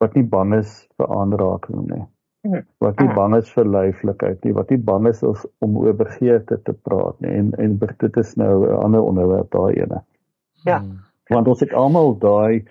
wat 0.02 0.14
nie 0.18 0.26
bang 0.34 0.54
is 0.58 0.74
vir 0.98 1.14
aanraking 1.20 1.86
nie 1.88 2.04
hm. 2.46 2.62
wat 2.84 3.00
nie 3.02 3.10
bang 3.18 3.36
is 3.38 3.50
vir 3.56 3.70
leiflikheid 3.76 4.44
nie 4.44 4.54
wat 4.58 4.70
nie 4.70 4.80
bang 4.90 5.08
is 5.10 5.22
om 5.66 5.78
oor 5.82 5.96
begeerte 6.02 6.60
te 6.68 6.74
praat 6.88 7.20
nie 7.20 7.34
en 7.40 7.52
en 7.66 7.78
dit 7.78 8.16
is 8.22 8.36
nou 8.36 8.54
'n 8.66 8.78
ander 8.84 9.02
onderwerp 9.02 9.50
daai 9.50 9.74
ene 9.82 10.02
ja 10.70 10.82
want 11.30 11.48
ons 11.48 11.60
het 11.60 11.72
almal 11.72 12.14
daai 12.18 12.64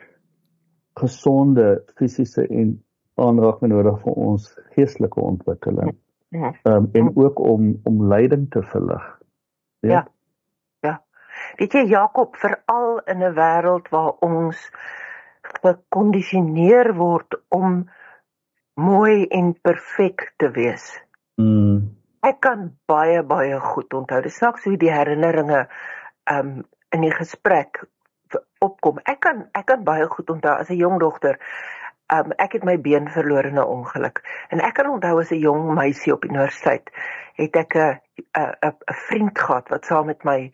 gesonde 1.01 1.83
fisiese 1.97 2.47
en 2.47 2.77
aanraking 3.15 3.71
nodig 3.71 3.99
vir 4.05 4.13
ons 4.29 4.47
geestelike 4.75 5.19
ontwikkeling 5.21 5.91
ja. 6.29 6.53
um, 6.63 6.89
en 6.93 7.11
ook 7.15 7.39
om 7.39 7.75
om 7.83 8.07
lyding 8.13 8.49
te 8.49 8.63
verlig 8.71 9.22
ja 9.91 10.03
Weet 11.57 11.73
jy 11.73 11.83
Jakob, 11.89 12.35
veral 12.41 13.01
in 13.09 13.23
'n 13.23 13.33
wêreld 13.37 13.89
waar 13.89 14.13
ons 14.25 14.71
gekondisioneer 15.61 16.93
word 16.97 17.35
om 17.49 17.89
mooi 18.73 19.27
en 19.27 19.53
perfek 19.61 20.33
te 20.37 20.49
wees. 20.51 20.85
Mm. 21.35 21.93
Ek 22.23 22.39
kan 22.39 22.71
baie 22.87 23.23
baie 23.23 23.59
goed 23.59 23.93
onthou. 23.93 24.21
Dis 24.21 24.37
snaaks 24.37 24.63
hoe 24.63 24.77
die 24.77 24.91
herinneringe 24.91 25.67
um 26.31 26.63
in 26.89 27.01
die 27.01 27.13
gesprek 27.13 27.83
opkom. 28.59 28.99
Ek 29.03 29.19
kan 29.19 29.49
ek 29.53 29.65
kan 29.65 29.83
baie 29.83 30.07
goed 30.07 30.29
onthou 30.29 30.55
as 30.55 30.69
'n 30.69 30.79
jong 30.79 30.99
dogter 30.99 31.39
Um 32.11 32.33
ek 32.37 32.57
het 32.57 32.63
my 32.67 32.77
been 32.81 33.07
verloor 33.09 33.45
in 33.45 33.59
'n 33.59 33.63
ongeluk. 33.63 34.21
En 34.49 34.59
ek 34.59 34.73
kan 34.73 34.89
onthou 34.89 35.19
as 35.19 35.31
'n 35.31 35.39
jong 35.39 35.73
meisie 35.73 36.13
op 36.13 36.25
universiteit 36.25 36.89
het 37.33 37.55
ek 37.55 37.75
'n 37.75 37.99
'n 38.37 38.55
'n 38.67 38.75
vriend 39.07 39.39
gehad 39.39 39.69
wat 39.69 39.85
saam 39.85 40.05
met 40.05 40.23
my 40.23 40.51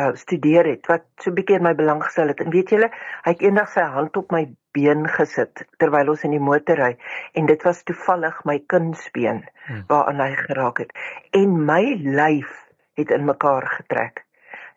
uh, 0.00 0.14
studeer 0.14 0.64
het 0.64 0.86
wat 0.86 1.04
so 1.16 1.30
'n 1.30 1.34
bietjie 1.34 1.56
in 1.56 1.62
my 1.62 1.74
belang 1.74 2.02
gestel 2.04 2.28
het. 2.28 2.40
En 2.40 2.50
weet 2.50 2.70
julle, 2.70 2.90
hy 3.24 3.30
het 3.30 3.42
eendag 3.42 3.68
sy 3.68 3.80
hand 3.80 4.16
op 4.16 4.30
my 4.30 4.48
been 4.72 5.08
gesit 5.08 5.64
terwyl 5.78 6.08
ons 6.08 6.24
in 6.24 6.30
die 6.30 6.42
motor 6.42 6.76
ry 6.76 6.96
en 7.34 7.46
dit 7.46 7.62
was 7.62 7.82
toevallig 7.82 8.44
my 8.44 8.58
kunsbeen 8.66 9.44
hmm. 9.66 9.84
waaraan 9.88 10.20
hy 10.20 10.34
geraak 10.36 10.78
het. 10.78 10.92
En 11.30 11.64
my 11.64 11.82
lyf 12.02 12.52
het 12.94 13.10
in 13.10 13.24
mekaar 13.24 13.66
getrek. 13.66 14.24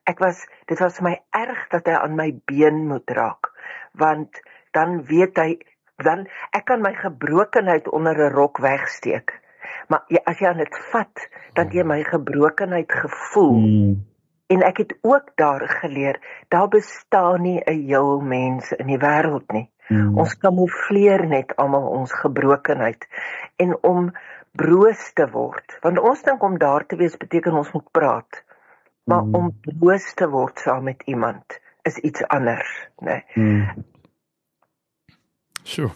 Ek 0.03 0.19
was 0.19 0.47
dit 0.65 0.79
was 0.79 0.97
vir 0.97 1.09
my 1.09 1.15
erg 1.31 1.67
dat 1.69 1.85
hy 1.87 1.93
aan 1.93 2.15
my 2.15 2.31
been 2.45 2.87
moet 2.87 3.09
raak 3.09 3.51
want 3.93 4.41
dan 4.71 5.03
weet 5.05 5.37
hy 5.37 5.59
dan 5.95 6.27
ek 6.51 6.65
kan 6.65 6.81
my 6.81 6.93
gebrokenheid 6.93 7.89
onder 7.89 8.17
'n 8.17 8.33
rok 8.33 8.57
wegsteek. 8.57 9.41
Maar 9.87 10.03
ja, 10.07 10.21
as 10.25 10.39
jy 10.39 10.47
aan 10.47 10.57
dit 10.57 10.77
vat, 10.91 11.29
dan 11.53 11.69
jy 11.69 11.83
my 11.83 12.03
gebrokenheid 12.03 12.91
gevoel. 12.91 13.59
Hmm. 13.59 14.05
En 14.47 14.61
ek 14.61 14.77
het 14.77 14.97
ook 15.01 15.31
daar 15.35 15.67
geleer, 15.69 16.19
daar 16.47 16.67
bestaan 16.67 17.41
nie 17.41 17.61
'n 17.65 17.85
heel 17.87 18.19
mens 18.19 18.71
in 18.71 18.87
die 18.87 18.99
wêreld 18.99 19.51
nie. 19.51 19.69
Hmm. 19.87 20.17
Ons 20.17 20.37
kamoufleer 20.37 21.27
net 21.27 21.55
almal 21.55 21.87
ons 21.87 22.13
gebrokenheid 22.13 23.07
en 23.55 23.77
om 23.81 24.11
broos 24.51 25.13
te 25.13 25.29
word, 25.29 25.77
want 25.81 25.99
ons 25.99 26.23
dink 26.23 26.43
om 26.43 26.57
daar 26.57 26.85
te 26.85 26.95
wees 26.95 27.17
beteken 27.17 27.53
ons 27.53 27.71
moet 27.71 27.91
praat. 27.91 28.43
Maar 29.03 29.21
hmm. 29.21 29.35
om 29.35 29.59
broos 29.79 30.13
te 30.13 30.29
word 30.29 30.59
saam 30.59 30.83
met 30.83 31.01
iemand 31.05 31.59
is 31.81 31.97
iets 31.97 32.23
anders, 32.27 32.87
né? 32.99 33.11
Nee. 33.11 33.23
Hmm. 33.33 33.83
Sjoe. 35.63 35.91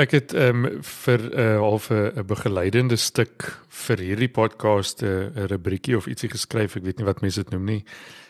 Ek 0.00 0.10
het 0.16 0.32
ehm 0.32 0.64
um, 0.64 0.82
vir 0.82 1.20
'n 1.20 1.38
uh, 1.38 1.58
half 1.58 1.90
'n 1.90 2.26
begeleidende 2.26 2.96
stuk 2.96 3.58
vir 3.68 3.98
hierdie 3.98 4.28
podcast 4.28 5.02
'n 5.02 5.06
uh, 5.06 5.44
rubriekie 5.46 5.96
of 5.96 6.06
ietsie 6.06 6.30
geskryf, 6.30 6.76
ek 6.76 6.84
weet 6.84 6.98
nie 6.98 7.06
wat 7.06 7.20
mense 7.20 7.42
dit 7.42 7.50
noem 7.50 7.64
nie. 7.64 7.84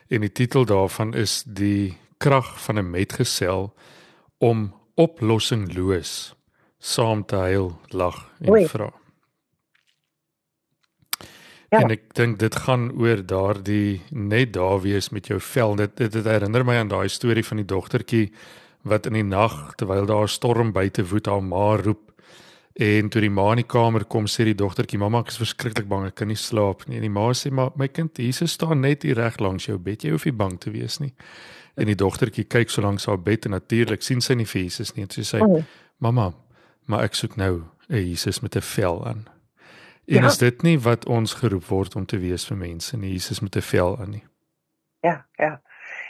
En 0.09 0.21
die 0.21 0.33
titel 0.33 0.65
daarvan 0.65 1.15
is 1.15 1.43
die 1.47 1.97
krag 2.19 2.61
van 2.65 2.79
'n 2.79 2.91
metgesel 2.91 3.75
om 4.39 4.75
oplossingloos 4.95 6.35
saam 6.79 7.25
te 7.25 7.37
huil, 7.37 7.81
lag 7.89 8.31
en 8.41 8.69
vra. 8.69 8.91
Ja. 11.71 11.81
En 11.81 11.91
ek 11.91 12.15
dink 12.15 12.39
dit 12.39 12.57
gaan 12.57 12.91
oor 13.01 13.27
daardie 13.27 14.03
net 14.11 14.53
daar 14.53 14.81
wees 14.81 15.09
met 15.09 15.27
jou 15.27 15.41
vel. 15.41 15.77
Dit 15.77 15.97
dit, 15.97 16.13
dit 16.13 16.25
herinner 16.25 16.65
my 16.65 16.77
aan 16.77 16.89
daai 16.89 17.09
storie 17.09 17.45
van 17.45 17.57
die 17.57 17.67
dogtertjie 17.67 18.33
wat 18.83 19.07
in 19.07 19.13
die 19.13 19.27
nag 19.27 19.75
terwyl 19.77 20.07
daar 20.07 20.25
'n 20.25 20.29
storm 20.29 20.73
buite 20.73 21.05
woed 21.09 21.27
haar 21.27 21.43
ma 21.43 21.77
roep. 21.77 22.13
En 22.73 23.09
toe 23.09 23.21
die 23.21 23.31
ma 23.31 23.51
in 23.51 23.57
die 23.57 23.69
kamer 23.69 24.05
kom 24.05 24.25
sê 24.27 24.45
die 24.45 24.55
dogtertjie 24.55 24.99
mamma 24.99 25.21
ek 25.21 25.29
is 25.29 25.37
verskriklik 25.37 25.89
bang 25.89 26.07
ek 26.07 26.15
kan 26.15 26.29
nie 26.29 26.37
slaap 26.37 26.87
nie. 26.89 26.97
En 26.97 27.03
die 27.03 27.11
ma 27.11 27.33
sê 27.33 27.51
maar 27.51 27.71
my 27.77 27.89
kind 27.89 28.17
Jesus 28.17 28.53
staan 28.53 28.81
net 28.81 29.03
hier 29.03 29.15
reg 29.15 29.39
langs 29.39 29.67
jou 29.67 29.79
bed. 29.79 30.03
Jy 30.03 30.11
hoef 30.11 30.25
nie 30.25 30.33
bang 30.33 30.61
te 30.61 30.71
wees 30.71 30.99
nie. 30.99 31.13
En 31.77 31.87
die 31.87 31.95
dogtertjie 31.95 32.45
kyk 32.45 32.71
so 32.71 32.83
lank 32.83 33.05
haar 33.05 33.19
bed 33.19 33.45
en 33.45 33.51
natuurlik 33.51 34.03
sien 34.03 34.21
sy 34.21 34.35
nie 34.35 34.47
vir 34.47 34.63
Jesus 34.63 34.95
nie. 34.95 35.03
En 35.03 35.11
sy 35.11 35.23
sê 35.23 35.41
oh. 35.41 35.63
mamma 35.99 36.33
maar 36.87 37.05
ek 37.05 37.15
soek 37.15 37.37
nou 37.37 37.65
'n 37.89 37.97
Jesus 37.97 38.41
met 38.41 38.57
'n 38.57 38.61
vel 38.61 39.07
aan. 39.07 39.27
En 40.07 40.23
ja. 40.23 40.27
is 40.27 40.39
dit 40.39 40.63
nie 40.63 40.79
wat 40.79 41.07
ons 41.07 41.35
geroep 41.35 41.65
word 41.65 41.97
om 41.97 42.07
te 42.07 42.19
wees 42.19 42.45
vir 42.45 42.57
mense 42.57 42.97
nie 42.97 43.13
Jesus 43.13 43.41
met 43.41 43.57
'n 43.57 43.61
vel 43.61 43.99
aan 43.99 44.11
nie? 44.11 44.25
Ja 45.03 45.27
ja 45.39 45.61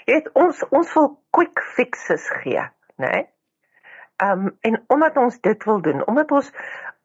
Jy 0.06 0.14
weet 0.14 0.30
ons 0.38 0.64
ons 0.70 0.94
wil 0.96 1.10
quick 1.30 1.62
fixes 1.76 2.28
gee, 2.42 2.64
né? 2.96 3.10
Nee? 3.10 3.28
Um 4.22 4.50
en 4.60 4.78
omdat 4.94 5.16
ons 5.18 5.40
dit 5.40 5.64
wil 5.66 5.80
doen, 5.82 6.04
omdat 6.06 6.30
ons 6.30 6.52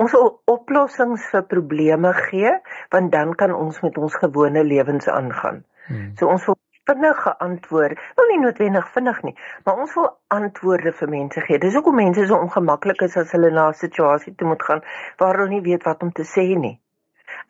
ons 0.04 0.13
wil 0.13 0.30
oplossings 0.54 1.25
vir 1.34 1.46
probleme 1.50 2.13
gee, 2.30 2.54
want 2.94 3.12
dan 3.12 3.34
kan 3.36 3.54
ons 3.56 3.80
met 3.82 3.98
ons 3.98 4.18
gewone 4.22 4.63
lewens 4.63 5.10
aangaan. 5.10 5.63
Hmm. 5.88 6.12
So 6.19 6.30
ons 6.30 6.45
wil 6.45 6.58
vinnige 6.88 7.34
antwoorde, 7.43 7.98
wel 8.15 8.30
nie 8.32 8.39
noodwendig 8.43 8.91
vinnig 8.93 9.21
nie, 9.26 9.34
maar 9.65 9.82
ons 9.84 9.95
wil 9.98 10.10
antwoorde 10.32 10.93
vir 11.00 11.10
mense 11.12 11.41
gee. 11.48 11.60
Dis 11.63 11.76
hoekom 11.76 11.98
mense 12.00 12.28
so 12.28 12.38
ongemaklik 12.38 13.02
is 13.08 13.17
as 13.19 13.34
hulle 13.36 13.52
na 13.52 13.69
'n 13.69 13.80
situasie 13.82 14.36
toe 14.36 14.48
moet 14.48 14.63
gaan 14.63 14.84
waar 15.17 15.38
hulle 15.38 15.56
nie 15.56 15.65
weet 15.69 15.84
wat 15.89 16.04
om 16.04 16.12
te 16.12 16.24
sê 16.36 16.45
nie. 16.56 16.78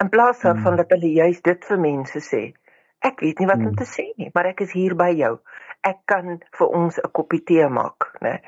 In 0.02 0.10
plaas 0.10 0.42
daarvan 0.42 0.74
hmm. 0.74 0.82
dat 0.82 0.96
hulle 0.96 1.12
juist 1.14 1.44
dit 1.44 1.66
vir 1.66 1.80
mense 1.80 2.24
sê. 2.32 2.44
Ek 3.08 3.24
weet 3.24 3.40
nie 3.40 3.48
wat 3.50 3.62
om 3.64 3.72
hmm. 3.72 3.80
te 3.80 3.88
sê 3.88 4.10
nie, 4.20 4.30
maar 4.36 4.50
ek 4.52 4.66
is 4.66 4.74
hier 4.76 4.96
by 5.00 5.12
jou. 5.16 5.38
Ek 5.88 6.02
kan 6.12 6.40
vir 6.60 6.76
ons 6.82 7.00
'n 7.00 7.12
koppie 7.16 7.44
tee 7.48 7.68
maak, 7.70 8.10
né? 8.26 8.40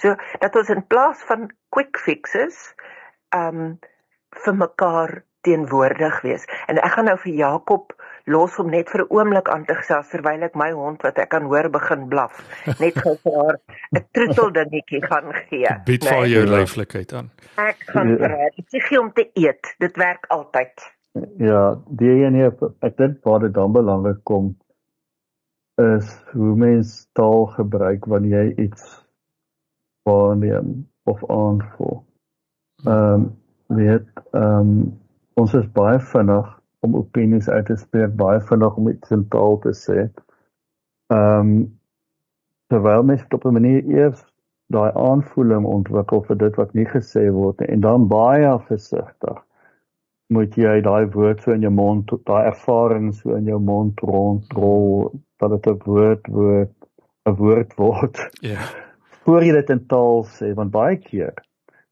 So 0.00 0.16
dat 0.40 0.56
ons 0.56 0.72
in 0.72 0.86
plaas 0.86 1.22
van 1.28 1.50
quick 1.70 1.98
fixes 1.98 2.74
um 3.36 3.78
vir 4.44 4.54
mekaar 4.54 5.22
teenwoordig 5.46 6.20
wees. 6.26 6.46
En 6.66 6.80
ek 6.82 6.96
gaan 6.96 7.08
nou 7.10 7.16
vir 7.22 7.32
Jakob 7.32 7.92
los 8.26 8.56
om 8.58 8.70
net 8.70 8.90
vir 8.90 9.04
'n 9.04 9.12
oomblik 9.14 9.48
aan 9.48 9.64
te 9.64 9.74
gesels 9.74 10.08
terwyl 10.10 10.42
ek 10.42 10.56
my 10.58 10.70
hond 10.72 11.02
wat 11.02 11.18
ek 11.18 11.30
kan 11.30 11.44
hoor 11.46 11.68
begin 11.70 12.08
blaf, 12.08 12.42
net 12.82 12.98
gou 12.98 13.14
vir 13.22 13.36
haar 13.38 13.58
'n 13.94 14.04
troetel 14.12 14.50
dingetjie 14.52 15.02
gaan 15.06 15.32
gee. 15.46 15.70
Bied 15.86 16.04
vir 16.04 16.20
nee. 16.20 16.30
jou 16.34 16.44
leeflikheid 16.46 17.12
aan. 17.12 17.30
Ek 17.56 17.78
gaan 17.94 18.16
vir 18.18 18.30
haar 18.30 18.52
ietsie 18.56 19.00
om 19.00 19.12
te 19.12 19.30
eet. 19.34 19.74
Dit 19.78 19.96
werk 19.96 20.26
altyd. 20.28 20.95
Ja, 21.40 21.60
die 21.98 22.10
ene 22.26 22.50
ek 22.84 22.96
dink 22.98 23.22
waar 23.24 23.40
dit 23.44 23.54
dan 23.54 23.72
belangrik 23.72 24.18
kom 24.28 24.50
is 25.80 26.08
hoe 26.32 26.56
mens 26.56 27.06
taal 27.16 27.46
gebruik 27.52 28.04
wanneer 28.08 28.44
jy 28.48 28.66
iets 28.66 28.84
waarneem 30.08 30.86
of 31.04 31.24
aanvoel. 31.30 31.98
Ehm 32.84 33.14
um, 33.14 33.26
weet 33.78 34.08
ehm 34.32 34.60
um, 34.60 34.92
ons 35.40 35.54
is 35.54 35.66
baie 35.78 35.98
vinnig 36.12 36.52
om 36.80 36.96
opinies 36.96 37.48
uit 37.48 37.66
te 37.66 37.76
spreek, 37.76 38.14
baie 38.16 38.40
vinnig 38.50 38.76
om 38.76 38.88
iets 38.88 39.10
in 39.16 39.26
taal 39.32 39.58
te 39.64 39.74
sê. 39.76 40.06
Ehm 41.12 41.40
um, 41.40 41.58
terwyl 42.72 43.02
mens 43.02 43.24
op 43.30 43.44
'n 43.44 43.56
manier 43.58 43.84
eers 43.98 44.24
daai 44.66 44.92
aanvoeling 45.08 45.64
ontwikkel 45.64 46.22
vir 46.28 46.38
dit 46.44 46.56
wat 46.60 46.72
nie 46.74 46.88
gesê 46.92 47.28
word 47.32 47.60
nie 47.60 47.68
en 47.74 47.80
dan 47.80 48.08
baie 48.10 48.58
versigtig 48.68 49.45
moet 50.34 50.56
jy 50.58 50.80
daai 50.82 51.06
woord 51.14 51.42
so 51.42 51.52
in 51.54 51.62
jou 51.62 51.72
mond 51.74 52.10
daai 52.26 52.48
ervaring 52.50 53.12
so 53.14 53.36
in 53.36 53.46
jou 53.46 53.60
mond 53.62 54.00
rondrol 54.00 55.12
dat 55.38 55.50
dit 55.50 55.66
'n 55.72 55.80
woord 55.84 56.26
word 56.26 56.74
'n 57.26 57.36
woord 57.36 57.74
word. 57.76 58.16
Ja. 58.40 58.50
Yeah. 58.50 58.68
Voor 59.24 59.42
jy 59.44 59.52
dit 59.52 59.70
in 59.70 59.86
taal 59.86 60.24
sê 60.38 60.54
want 60.54 60.70
baie 60.70 60.96
keer 60.96 61.34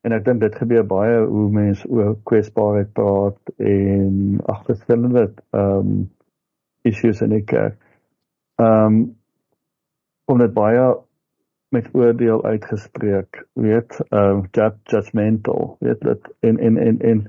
en 0.04 0.12
ek 0.12 0.24
dink 0.24 0.40
dit 0.40 0.56
gebeur 0.60 0.84
baie 0.84 1.16
hoe 1.24 1.46
mense 1.52 1.88
oor 1.88 2.14
kwesbaarheid 2.28 2.92
praat 2.92 3.54
en 3.56 4.40
agterskillende 4.44 5.30
ehm 5.56 5.78
um, 5.78 5.96
issues 6.84 7.22
in 7.24 7.32
ek 7.32 7.54
ehm 7.56 8.68
um, 8.68 8.98
om 10.28 10.38
dit 10.40 10.52
baie 10.56 10.84
met 11.74 11.88
oordeel 11.92 12.44
uitgespreek 12.44 13.40
weet 13.66 13.98
ehm 14.10 14.44
uh, 14.44 14.70
judgmental 14.92 15.76
weet 15.80 16.04
dit 16.10 16.30
en 16.50 16.60
en 16.68 16.78
en 16.88 17.00
en 17.00 17.26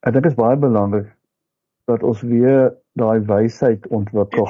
Ek 0.00 0.14
dink 0.14 0.24
dit 0.24 0.32
is 0.32 0.38
baie 0.38 0.56
belangrik 0.56 1.10
dat 1.90 2.04
ons 2.06 2.22
weer 2.22 2.70
daai 2.98 3.20
wysheid 3.28 3.86
ontwikkel. 3.88 4.48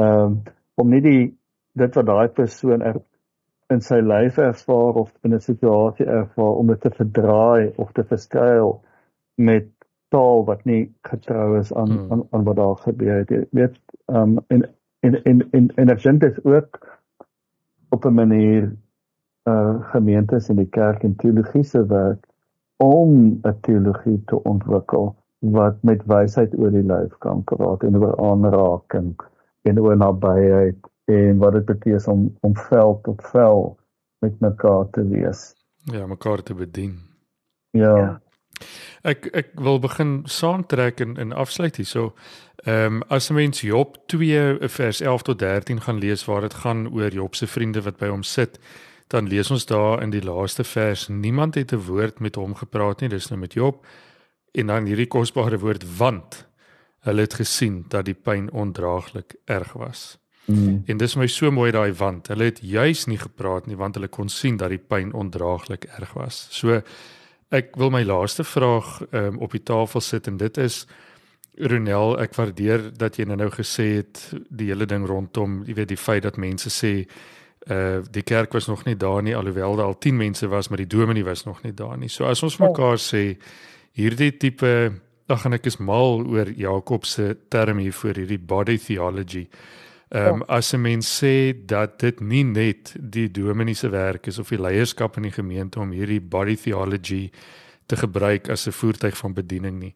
Ehm 0.00 0.22
um, 0.22 0.42
om 0.76 0.90
nie 0.92 1.00
die 1.00 1.20
dit 1.80 1.94
wat 1.96 2.06
daai 2.06 2.28
persoon 2.36 2.82
er, 2.84 2.98
in 3.72 3.80
sy 3.80 3.96
lewe 4.04 4.42
ervaar 4.44 4.98
of 5.02 5.12
in 5.24 5.34
'n 5.34 5.40
situasie 5.40 6.06
ervaar 6.06 6.58
om 6.60 6.66
dit 6.72 6.80
te 6.80 6.90
verdraai 6.90 7.72
of 7.76 7.92
te 7.92 8.04
verskuil 8.04 8.74
met 9.36 9.70
taal 10.08 10.44
wat 10.44 10.64
nie 10.64 10.82
getrou 11.02 11.58
is 11.58 11.72
aan 11.74 11.90
hmm. 11.90 12.12
aan, 12.12 12.22
aan 12.30 12.44
wat 12.44 12.56
daar 12.56 12.76
gebeur 12.76 13.18
het. 13.18 13.30
Jy 13.30 13.44
weet 13.50 13.80
ehm 14.06 14.36
um, 14.36 14.44
en 14.48 14.62
en 15.00 15.22
en 15.24 15.42
en 15.50 15.70
en 15.76 15.94
ek 15.96 16.02
dink 16.02 16.20
dit 16.20 16.44
ook 16.44 16.80
op 17.90 18.04
'n 18.04 18.14
manier 18.14 18.72
uh 19.48 19.74
gemeentes 19.92 20.48
in 20.48 20.56
die 20.56 20.70
kerk 20.70 21.02
en 21.02 21.16
teologiese 21.16 21.86
werk 21.86 22.26
om 22.76 23.40
'n 23.42 23.60
teologie 23.60 24.22
te 24.26 24.42
ontwikkel 24.42 25.16
wat 25.38 25.82
met 25.82 26.02
wysheid 26.06 26.58
oor 26.58 26.70
die 26.70 26.86
lyf 26.86 27.18
kan 27.18 27.44
praat 27.44 27.82
en 27.82 27.96
oor 27.96 28.16
aanraking 28.30 29.14
en 29.62 29.80
oor 29.80 29.96
nabyheid 29.96 30.78
en 31.04 31.38
wat 31.38 31.52
dit 31.52 31.64
beteken 31.64 32.12
om 32.12 32.36
om 32.40 32.56
vel 32.56 33.00
tot 33.02 33.22
vel 33.32 33.78
met 34.18 34.40
mekaar 34.40 34.90
te 34.90 35.08
wees. 35.08 35.54
Ja, 35.84 36.06
mekaar 36.06 36.42
te 36.42 36.54
bedien. 36.54 36.98
Ja. 37.70 37.96
ja. 37.96 38.20
Ek 39.02 39.26
ek 39.36 39.52
wil 39.60 39.78
begin 39.78 40.22
saamtrek 40.24 41.00
en 41.00 41.16
en 41.16 41.32
afsluit 41.32 41.76
hierso. 41.76 42.14
Ehm 42.64 42.84
um, 42.84 43.02
as 43.08 43.30
'n 43.30 43.34
mens 43.34 43.60
Job 43.60 43.96
2 44.06 44.58
vers 44.68 45.00
11 45.00 45.22
tot 45.22 45.38
13 45.38 45.80
gaan 45.80 45.98
lees 45.98 46.24
waar 46.24 46.40
dit 46.40 46.54
gaan 46.54 46.88
oor 46.92 47.12
Job 47.12 47.34
se 47.34 47.46
vriende 47.46 47.82
wat 47.82 47.96
by 47.96 48.08
hom 48.08 48.22
sit, 48.22 48.58
dan 49.12 49.28
lees 49.28 49.50
ons 49.50 49.66
daar 49.66 50.02
in 50.02 50.10
die 50.10 50.24
laaste 50.24 50.64
vers 50.64 51.08
niemand 51.08 51.54
het 51.54 51.72
'n 51.72 51.86
woord 51.86 52.20
met 52.20 52.34
hom 52.34 52.54
gepraat 52.54 53.00
nie 53.00 53.08
dis 53.08 53.28
nou 53.30 53.40
met 53.40 53.52
Job 53.52 53.86
en 54.52 54.66
dan 54.66 54.86
hierdie 54.86 55.08
kosbare 55.08 55.58
woord 55.58 55.84
want 55.98 56.46
hulle 57.00 57.20
het 57.20 57.34
gesien 57.34 57.84
dat 57.88 58.04
die 58.04 58.14
pyn 58.14 58.50
ondraaglik 58.50 59.34
erg 59.44 59.72
was 59.72 60.18
Mm. 60.46 60.82
En 60.86 60.96
dis 60.96 61.16
my 61.18 61.26
so 61.26 61.50
mooi 61.50 61.72
daai 61.74 61.92
wand. 61.98 62.28
Hulle 62.30 62.50
het 62.50 62.60
juis 62.62 63.06
nie 63.10 63.18
gepraat 63.18 63.66
nie 63.66 63.76
want 63.76 63.98
hulle 63.98 64.08
kon 64.08 64.28
sien 64.30 64.56
dat 64.56 64.70
die 64.70 64.82
pyn 64.82 65.12
ondraaglik 65.12 65.88
erg 65.98 66.12
was. 66.14 66.46
So 66.54 66.80
ek 67.54 67.74
wil 67.78 67.90
my 67.90 68.04
laaste 68.06 68.44
vraag 68.46 69.00
um, 69.10 69.40
op 69.42 69.54
die 69.54 69.62
tafel 69.62 70.00
sit 70.00 70.26
en 70.30 70.38
dit 70.38 70.58
is 70.62 70.84
Ronel, 71.56 72.18
ek 72.20 72.34
waardeer 72.36 72.90
dat 73.00 73.16
jy 73.16 73.24
nou 73.24 73.48
gesê 73.48 73.86
het 74.02 74.18
die 74.52 74.66
hele 74.68 74.84
ding 74.84 75.06
rondom, 75.08 75.62
jy 75.64 75.72
weet 75.78 75.88
die 75.88 75.96
feit 75.96 76.26
dat 76.26 76.36
mense 76.36 76.68
sê 76.68 77.06
uh 77.70 78.02
die 78.10 78.22
kerk 78.22 78.52
was 78.52 78.66
nog 78.66 78.84
nie 78.84 78.96
daar 78.96 79.22
nie 79.22 79.36
alhoewel 79.36 79.76
daar 79.76 79.86
al 79.86 79.98
10 79.98 80.16
mense 80.16 80.48
was 80.48 80.68
maar 80.68 80.78
die 80.78 80.86
dominee 80.86 81.24
was 81.24 81.44
nog 81.44 81.62
nie 81.62 81.74
daar 81.74 81.98
nie. 81.98 82.08
So 82.08 82.24
as 82.24 82.42
ons 82.42 82.58
mekaar 82.58 82.98
sê 82.98 83.36
hierdie 83.92 84.36
tipe 84.36 84.92
ag 85.26 85.46
en 85.46 85.56
ek 85.56 85.66
is 85.66 85.80
mal 85.82 86.22
oor 86.22 86.50
Jakob 86.54 87.04
se 87.04 87.34
term 87.50 87.78
hier 87.82 87.92
vir 87.92 88.14
hierdie 88.14 88.38
body 88.38 88.78
theology. 88.78 89.48
Ehm 90.14 90.26
um, 90.34 90.42
ja. 90.46 90.58
as 90.58 90.72
'n 90.74 90.80
mens 90.80 91.22
sê 91.22 91.52
dat 91.66 91.98
dit 91.98 92.20
nie 92.20 92.44
net 92.44 92.94
die 93.00 93.30
dominee 93.30 93.74
se 93.74 93.88
werk 93.88 94.26
is 94.26 94.38
of 94.38 94.48
die 94.48 94.60
leierskap 94.60 95.16
in 95.16 95.22
die 95.22 95.32
gemeente 95.34 95.80
om 95.80 95.90
hierdie 95.90 96.20
body 96.20 96.56
theology 96.56 97.30
te 97.86 97.96
gebruik 97.96 98.48
as 98.48 98.66
'n 98.66 98.72
voertuig 98.72 99.16
van 99.16 99.34
bediening 99.34 99.78
nie. 99.80 99.94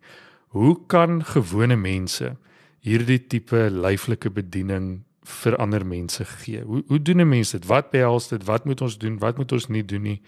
Hoe 0.49 0.87
kan 0.87 1.25
gewone 1.25 1.77
mense 1.77 2.37
hierdie 2.81 3.27
tipe 3.27 3.71
lyflike 3.71 4.31
bediening 4.31 5.05
vir 5.31 5.57
ander 5.57 5.87
mense 5.87 6.25
gee. 6.25 6.63
Hoe 6.63 6.83
hoe 6.87 7.03
doen 7.03 7.21
'n 7.21 7.29
mens 7.29 7.51
dit? 7.51 7.67
Wat 7.67 7.91
behels 7.91 8.29
dit? 8.29 8.45
Wat 8.45 8.65
moet 8.65 8.81
ons 8.81 8.99
doen? 8.99 9.19
Wat 9.19 9.37
moet 9.37 9.53
ons 9.53 9.67
nie 9.69 9.85
doen 9.85 10.03
nie? 10.03 10.23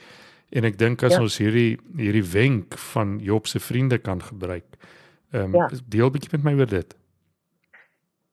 En 0.50 0.64
ek 0.64 0.78
dink 0.78 1.02
as 1.02 1.14
ja. 1.16 1.20
ons 1.20 1.38
hierdie 1.38 1.78
hierdie 1.96 2.24
wenk 2.32 2.76
van 2.92 3.18
Job 3.18 3.46
se 3.46 3.60
vriende 3.60 3.98
kan 3.98 4.22
gebruik. 4.22 4.76
Ehm 5.32 5.54
um, 5.54 5.54
ja. 5.54 5.68
deel 5.88 6.10
bietjie 6.10 6.30
met 6.32 6.44
my 6.44 6.52
oor 6.58 6.68
dit. 6.68 6.96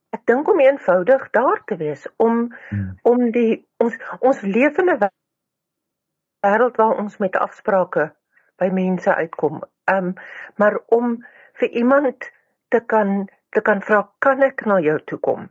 Ek 0.10 0.26
dink 0.26 0.50
om 0.50 0.60
eenvoudig 0.60 1.30
daar 1.32 1.62
te 1.66 1.78
wees 1.80 2.08
om 2.18 2.56
hmm. 2.70 3.00
om 3.02 3.32
die 3.32 3.66
ons 3.78 3.96
ons 4.20 4.42
lewende 4.42 4.98
wêreld 5.00 6.76
waar 6.82 6.98
ons 6.98 7.18
met 7.18 7.36
afsprake 7.36 8.10
by 8.60 8.68
mense 8.74 9.16
uitkom. 9.16 9.64
Ehm 9.86 10.12
um, 10.12 10.14
maar 10.56 10.80
om 10.88 11.20
vir 11.62 11.70
iemand 11.70 12.32
te 12.68 12.80
kan 12.80 13.30
te 13.50 13.62
kan 13.62 13.82
vra 13.82 14.04
kan 14.20 14.44
ek 14.44 14.66
na 14.66 14.80
jou 14.84 15.00
toe 15.06 15.20
kom? 15.20 15.48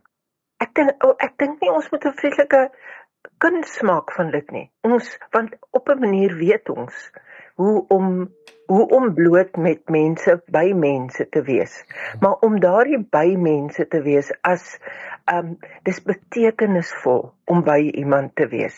Ek 0.63 0.75
dink 0.75 1.05
oh, 1.05 1.15
ek 1.19 1.37
dink 1.37 1.61
nie 1.61 1.71
ons 1.71 1.89
moet 1.91 2.05
'n 2.05 2.17
vreeslike 2.21 2.61
kuns 3.43 3.81
maak 3.87 4.11
van 4.15 4.31
dit 4.31 4.51
nie. 4.51 4.67
Ons 4.87 5.17
want 5.35 5.55
op 5.71 5.89
'n 5.89 5.99
manier 5.99 6.35
weet 6.35 6.69
ons 6.69 7.11
hoe 7.55 7.85
om 7.87 8.29
hoe 8.69 8.85
om 8.97 9.13
bloot 9.13 9.55
met 9.57 9.89
mense 9.89 10.35
by 10.55 10.71
mense 10.75 11.29
te 11.29 11.41
wees. 11.41 11.73
Maar 12.21 12.35
om 12.45 12.59
daardie 12.59 12.99
by 13.11 13.35
mense 13.35 13.87
te 13.87 14.01
wees 14.05 14.31
as 14.41 14.77
um 15.33 15.57
dis 15.83 16.01
betekenisvol 16.05 17.31
om 17.45 17.63
by 17.63 17.79
iemand 18.03 18.35
te 18.35 18.47
wees. 18.47 18.77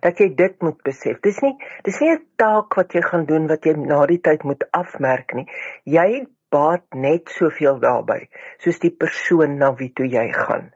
Dat 0.00 0.18
jy 0.18 0.28
dit 0.34 0.62
moet 0.62 0.78
besef. 0.82 1.18
Dis 1.20 1.40
nie 1.42 1.56
dis 1.84 2.00
nie 2.00 2.12
'n 2.12 2.22
taak 2.36 2.76
wat 2.76 2.94
jy 2.94 3.02
gaan 3.02 3.26
doen 3.26 3.48
wat 3.48 3.64
jy 3.64 3.74
na 3.76 4.06
die 4.06 4.20
tyd 4.20 4.44
moet 4.44 4.64
afmerk 4.70 5.34
nie. 5.34 5.48
Jy 5.84 6.26
baat 6.50 6.84
net 6.94 7.28
soveel 7.28 7.80
daarbey 7.80 8.28
soos 8.58 8.78
die 8.78 8.94
persoon 9.04 9.58
na 9.58 9.74
wie 9.74 9.92
toe 9.92 10.06
jy 10.06 10.28
gaan. 10.32 10.72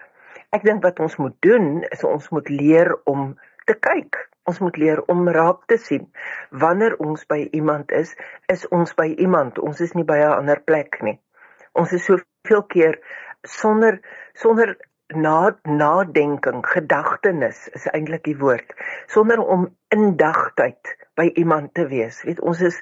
Ek 0.50 0.64
dink 0.64 0.82
wat 0.82 1.00
ons 1.00 1.16
moet 1.16 1.36
doen 1.40 1.84
is 1.90 2.04
ons 2.04 2.28
moet 2.30 2.48
leer 2.48 2.94
om 3.04 3.34
te 3.66 3.74
kyk. 3.74 4.16
Ons 4.46 4.60
moet 4.62 4.76
leer 4.78 5.02
om 5.10 5.28
raak 5.28 5.66
te 5.66 5.76
sien. 5.76 6.06
Wanneer 6.50 6.96
ons 7.02 7.26
by 7.26 7.48
iemand 7.52 7.90
is, 7.90 8.14
is 8.52 8.66
ons 8.70 8.94
by 8.94 9.08
iemand. 9.18 9.58
Ons 9.58 9.80
is 9.80 9.94
nie 9.94 10.04
by 10.04 10.18
'n 10.22 10.38
ander 10.38 10.60
plek 10.60 11.02
nie. 11.02 11.18
Ons 11.74 11.92
is 11.92 12.04
soveel 12.04 12.62
keer 12.68 13.00
sonder 13.42 14.00
sonder 14.34 14.76
na 15.14 15.54
nadenking, 15.62 16.64
gedagtenis 16.66 17.68
is 17.78 17.86
eintlik 17.94 18.24
die 18.26 18.38
woord, 18.38 18.72
sonder 19.06 19.38
om 19.38 19.68
indagtyd 19.94 20.96
by 21.16 21.28
iemand 21.38 21.74
te 21.74 21.86
wees. 21.86 22.22
Weet 22.26 22.42
ons 22.42 22.60
is 22.66 22.80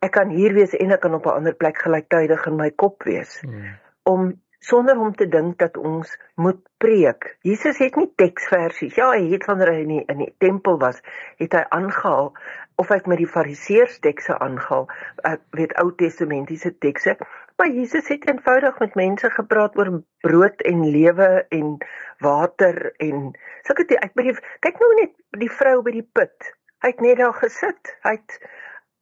ek 0.00 0.14
kan 0.16 0.32
hier 0.32 0.56
wees 0.56 0.72
en 0.74 0.94
ek 0.96 1.02
kan 1.04 1.14
op 1.14 1.26
'n 1.26 1.36
ander 1.42 1.54
plek 1.54 1.78
gelyktydig 1.84 2.46
in 2.46 2.56
my 2.56 2.70
kop 2.70 3.02
wees. 3.04 3.40
Hmm. 3.40 3.76
Om 4.04 4.40
sonder 4.60 4.98
om 4.98 5.14
te 5.14 5.28
dink 5.28 5.58
dat 5.58 5.76
ons 5.76 6.10
moet 6.34 6.60
preek. 6.82 7.36
Jesus 7.46 7.78
het 7.78 7.96
nie 7.96 8.08
teksversies. 8.16 8.96
Ja, 8.98 9.10
hy 9.12 9.30
het 9.32 9.46
wanneer 9.48 9.72
hy 9.72 9.82
in 9.84 9.92
die, 9.94 10.04
in 10.12 10.22
die 10.24 10.34
tempel 10.42 10.78
was, 10.82 11.00
het 11.40 11.54
hy 11.56 11.64
aangehaal 11.76 12.32
of 12.76 12.90
hy 12.92 12.98
met 13.08 13.22
die 13.22 13.30
fariseërs 13.30 14.00
tekste 14.04 14.36
aangehaal, 14.42 14.84
ek 15.24 15.44
weet 15.56 15.72
Ou 15.80 15.88
Testamentiese 15.96 16.74
tekste, 16.84 17.16
maar 17.56 17.72
Jesus 17.72 18.08
het 18.12 18.26
eenvoudig 18.28 18.76
met 18.82 18.98
mense 19.00 19.30
gepraat 19.32 19.78
oor 19.80 19.92
brood 20.26 20.60
en 20.68 20.84
lewe 20.92 21.30
en 21.56 21.78
water 22.20 22.92
en 23.00 23.30
sulke 23.64 23.86
ek 23.96 24.12
bedoel 24.18 24.36
kyk 24.64 24.82
nou 24.82 24.92
net 25.00 25.16
die 25.40 25.52
vrou 25.52 25.80
by 25.86 25.96
die 25.96 26.04
put. 26.04 26.52
Hy 26.84 26.92
het 26.92 27.00
net 27.00 27.18
daar 27.22 27.34
gesit. 27.40 27.96
Hy 28.04 28.18
het 28.18 28.36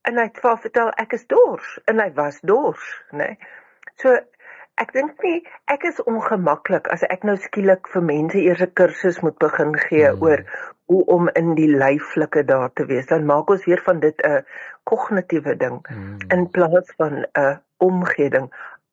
en 0.07 0.21
hy 0.21 0.29
het 0.29 0.39
vir 0.45 0.59
vertel 0.63 0.93
ek 1.03 1.17
is 1.19 1.27
dors 1.27 1.75
en 1.91 1.99
hy 2.03 2.11
was 2.15 2.39
dors, 2.47 2.87
né? 3.11 3.35
Nee? 3.35 3.53
So 4.03 4.15
Ek 4.83 4.91
dink 4.93 5.21
nie 5.23 5.41
ek 5.71 5.85
is 5.87 6.01
ongemaklik 6.11 6.89
as 6.91 7.05
ek 7.07 7.23
nou 7.29 7.37
skielik 7.39 7.87
vir 7.93 8.03
mense 8.03 8.39
eers 8.41 8.63
'n 8.65 8.73
kursus 8.81 9.21
moet 9.23 9.37
begin 9.39 9.75
gee 9.87 10.09
mm. 10.11 10.23
oor 10.23 10.43
hoe 10.91 11.05
om 11.17 11.29
in 11.41 11.55
die 11.55 11.71
lyflike 11.71 12.43
daar 12.45 12.73
te 12.73 12.87
wees. 12.87 13.07
Dan 13.07 13.27
maak 13.27 13.51
ons 13.51 13.65
weer 13.71 13.83
van 13.87 14.01
dit 14.01 14.25
'n 14.27 14.43
kognitiewe 14.91 15.57
ding 15.57 15.79
mm. 15.89 16.19
in 16.37 16.51
plaas 16.51 16.91
van 16.97 17.23
'n 17.23 17.61
omgeding. 17.79 18.51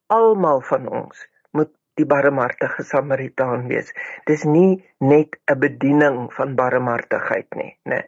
Almal 0.07 0.61
van 0.61 0.87
ons 0.87 1.27
moet 1.51 1.71
die 1.99 2.05
barmhartige 2.05 2.83
Samaritaan 2.83 3.67
wees. 3.67 3.93
Dis 4.25 4.43
nie 4.43 4.83
net 4.99 5.39
'n 5.45 5.59
bediening 5.59 6.33
van 6.33 6.55
barmhartigheid 6.55 7.49
nie, 7.55 7.77
né? 7.83 8.05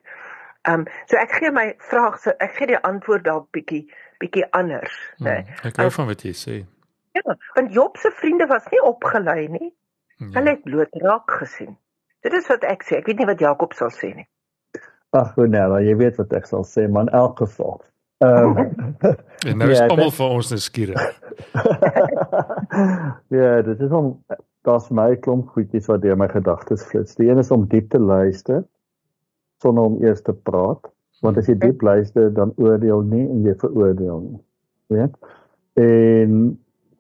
Ehm 0.64 0.80
um, 0.80 0.86
so 1.06 1.18
ek 1.18 1.32
gee 1.32 1.52
my 1.52 1.74
vraag 1.78 2.20
so 2.20 2.32
ek 2.40 2.54
gee 2.56 2.68
die 2.68 2.80
antwoord 2.80 3.24
dalk 3.24 3.50
bietjie 3.52 3.90
bietjie 4.20 4.46
anders, 4.52 4.94
né? 5.18 5.42
Mm. 5.42 5.68
Ek 5.68 5.76
hou 5.82 5.90
van 5.92 6.08
wat 6.08 6.22
jy 6.24 6.32
sê. 6.32 6.62
Ja, 7.14 7.38
want 7.54 7.74
Job 7.74 7.98
se 7.98 8.12
vriende 8.12 8.48
was 8.50 8.68
nie 8.72 8.82
opgelei 8.84 9.48
nie. 9.48 9.72
Ja. 10.18 10.28
Hulle 10.40 10.50
het 10.56 10.64
bloot 10.64 11.02
raak 11.02 11.32
gesien. 11.42 11.78
Dit 12.26 12.34
is 12.34 12.48
wat 12.48 12.64
ek 12.66 12.86
sê. 12.88 13.00
Ek 13.02 13.10
weet 13.10 13.20
nie 13.22 13.30
wat 13.30 13.42
Jakob 13.44 13.74
sal 13.78 13.92
sê 13.94 14.14
nie. 14.16 14.28
Ag, 15.14 15.36
nou, 15.38 15.68
jy 15.84 15.94
weet 16.00 16.18
wat 16.18 16.32
ek 16.34 16.48
sal 16.50 16.64
sê, 16.66 16.88
man, 16.90 17.12
elk 17.14 17.44
geval. 17.44 17.82
Ehm 18.24 18.58
um, 18.58 18.96
en 19.50 19.60
nou 19.60 19.70
is 19.70 19.82
ja, 19.82 19.90
almal 19.92 20.14
vir 20.16 20.36
ons 20.38 20.50
nuuskierig. 20.54 21.06
ja, 23.40 23.52
dit 23.68 23.84
is 23.84 23.94
om 23.94 24.14
daar's 24.64 24.90
my 24.96 25.12
klomp 25.22 25.52
goedjies 25.54 25.90
wat 25.92 26.02
deur 26.06 26.18
my 26.18 26.30
gedagtes 26.32 26.86
flits. 26.88 27.18
Die 27.20 27.30
een 27.30 27.42
is 27.44 27.52
om 27.52 27.68
diep 27.70 27.92
te 27.92 28.00
luister 28.00 28.64
sonder 29.64 29.84
om 29.92 30.02
eers 30.04 30.22
te 30.24 30.34
praat, 30.34 30.90
want 31.24 31.38
as 31.40 31.48
jy 31.48 31.56
diep 31.62 31.84
luister, 31.86 32.28
dan 32.36 32.52
oordeel 32.60 33.04
nie 33.08 33.24
en 33.24 33.46
jy 33.48 33.54
veroordeel 33.62 34.20
nie. 34.26 34.42
Weet? 34.92 35.14
En 35.80 36.34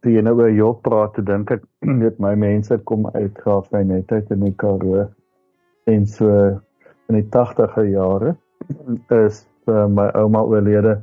toe 0.03 0.11
jy 0.11 0.21
nou 0.25 0.33
oor 0.35 0.51
Job 0.51 0.81
praat, 0.83 1.15
dink 1.27 1.51
ek 1.55 1.63
net 2.03 2.19
my 2.19 2.33
mense 2.35 2.75
kom 2.89 3.07
uit 3.15 3.37
graaf 3.39 3.69
by 3.71 3.83
net 3.87 4.11
uit 4.11 4.31
in 4.35 4.43
die 4.43 4.55
Karoo 4.59 5.05
en 5.91 6.05
so 6.07 6.29
in 7.11 7.17
die 7.19 7.25
80er 7.31 7.87
jare 7.87 8.33
is 9.15 9.43
uh, 9.71 9.87
my 9.87 10.09
ouma 10.19 10.43
oorlede 10.43 10.97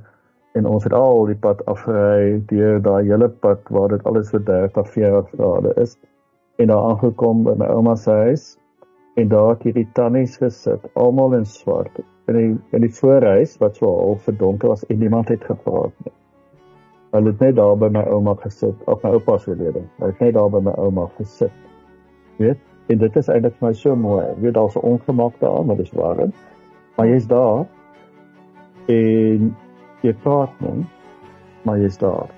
en 0.59 0.69
ons 0.69 0.85
het 0.85 0.97
al 0.97 1.25
die 1.31 1.39
pad 1.47 1.65
afgery 1.71 2.39
deur 2.53 2.81
daai 2.85 3.09
hele 3.09 3.31
pad 3.45 3.73
waar 3.73 3.89
dit 3.95 4.05
alles 4.11 4.33
so 4.35 4.43
30 4.51 4.93
40 4.93 5.33
grade 5.33 5.75
is 5.81 5.97
en 6.61 6.73
daar 6.73 6.93
aangekom 6.93 7.45
by 7.49 7.57
my 7.57 7.73
ouma 7.73 7.97
se 7.97 8.21
huis 8.27 8.47
en 9.21 9.33
daar 9.33 9.55
het 9.55 9.65
hierdie 9.69 9.89
tannies 9.97 10.37
gesit 10.41 10.85
almal 10.95 11.35
in 11.41 11.45
swart. 11.49 12.01
In 12.29 12.37
die 12.37 12.51
in 12.77 12.85
die 12.85 12.95
voorhuis 13.01 13.57
wat 13.65 13.81
so 13.81 13.91
half 13.97 14.29
verdonker 14.29 14.73
was 14.73 14.87
en 14.87 15.01
niemand 15.01 15.33
het 15.33 15.45
gepraat 15.45 15.97
nie 16.05 16.20
Hulle 17.11 17.33
het 17.33 17.41
net 17.43 17.57
daar 17.57 17.77
by 17.79 17.89
my 17.91 18.03
ouma 18.07 18.37
gesit, 18.39 18.85
of 18.87 19.03
my 19.03 19.11
oupa 19.17 19.39
se 19.39 19.55
lede. 19.55 19.83
Hulle 19.99 20.13
het 20.13 20.21
net 20.21 20.35
daar 20.35 20.51
by 20.51 20.61
my 20.63 20.75
ouma 20.79 21.09
gesit. 21.17 21.55
Weet? 22.39 22.59
En 22.91 22.99
dit 22.99 23.17
is 23.17 23.29
eintlik 23.29 23.57
vir 23.59 23.69
my 23.69 23.73
so 23.75 23.97
mooi. 23.97 24.25
Weet 24.43 24.55
daar's 24.55 24.77
'n 24.77 24.87
ongemak 24.93 25.41
daar, 25.41 25.65
maar 25.65 25.77
dis 25.77 25.93
waar. 25.93 26.29
Maar 26.97 27.07
jy's 27.07 27.27
daar 27.27 27.67
en 28.87 29.57
jy 30.03 30.13
praat 30.23 30.61
net, 30.61 30.87
maar 31.63 31.79
jy's 31.79 31.99
daar. 31.99 32.31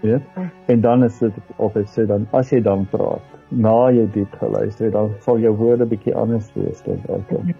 Weet? 0.00 0.22
En 0.66 0.80
dan 0.80 1.04
is 1.04 1.18
dit 1.18 1.32
of 1.56 1.76
ek 1.76 1.86
sê 1.86 2.06
dan 2.06 2.26
as 2.30 2.50
jy 2.50 2.60
dan 2.62 2.86
praat, 2.90 3.22
na 3.48 3.90
jy 3.90 4.06
dit 4.12 4.36
geluister 4.40 4.84
het, 4.84 4.92
dan 4.92 5.10
sal 5.20 5.38
jou 5.38 5.54
woorde 5.56 5.86
bietjie 5.86 6.14
anders 6.14 6.52
wees 6.54 6.82
ek. 6.86 7.08
Okay. 7.08 7.54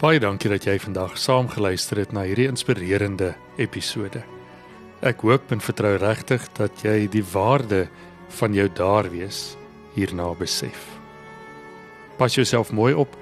Baie 0.00 0.16
dankie 0.16 0.48
dat 0.48 0.64
jy 0.64 0.78
vandag 0.80 1.18
saam 1.20 1.50
geluister 1.52 1.98
het 2.00 2.14
na 2.16 2.22
hierdie 2.24 2.46
inspirerende 2.48 3.34
episode. 3.60 4.22
Ek 5.04 5.20
hoop 5.28 5.52
en 5.52 5.60
vertrou 5.60 5.92
regtig 6.00 6.46
dat 6.56 6.80
jy 6.86 7.04
die 7.12 7.24
waarde 7.34 7.82
van 8.40 8.56
jou 8.56 8.64
daar 8.72 9.12
wees 9.12 9.58
hierna 9.92 10.32
besef. 10.40 10.88
Pas 12.16 12.32
jouself 12.32 12.72
mooi 12.72 12.94
op 12.96 13.12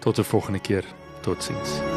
tot 0.00 0.18
'n 0.18 0.24
volgende 0.24 0.60
keer. 0.60 0.84
Totsiens. 1.20 1.91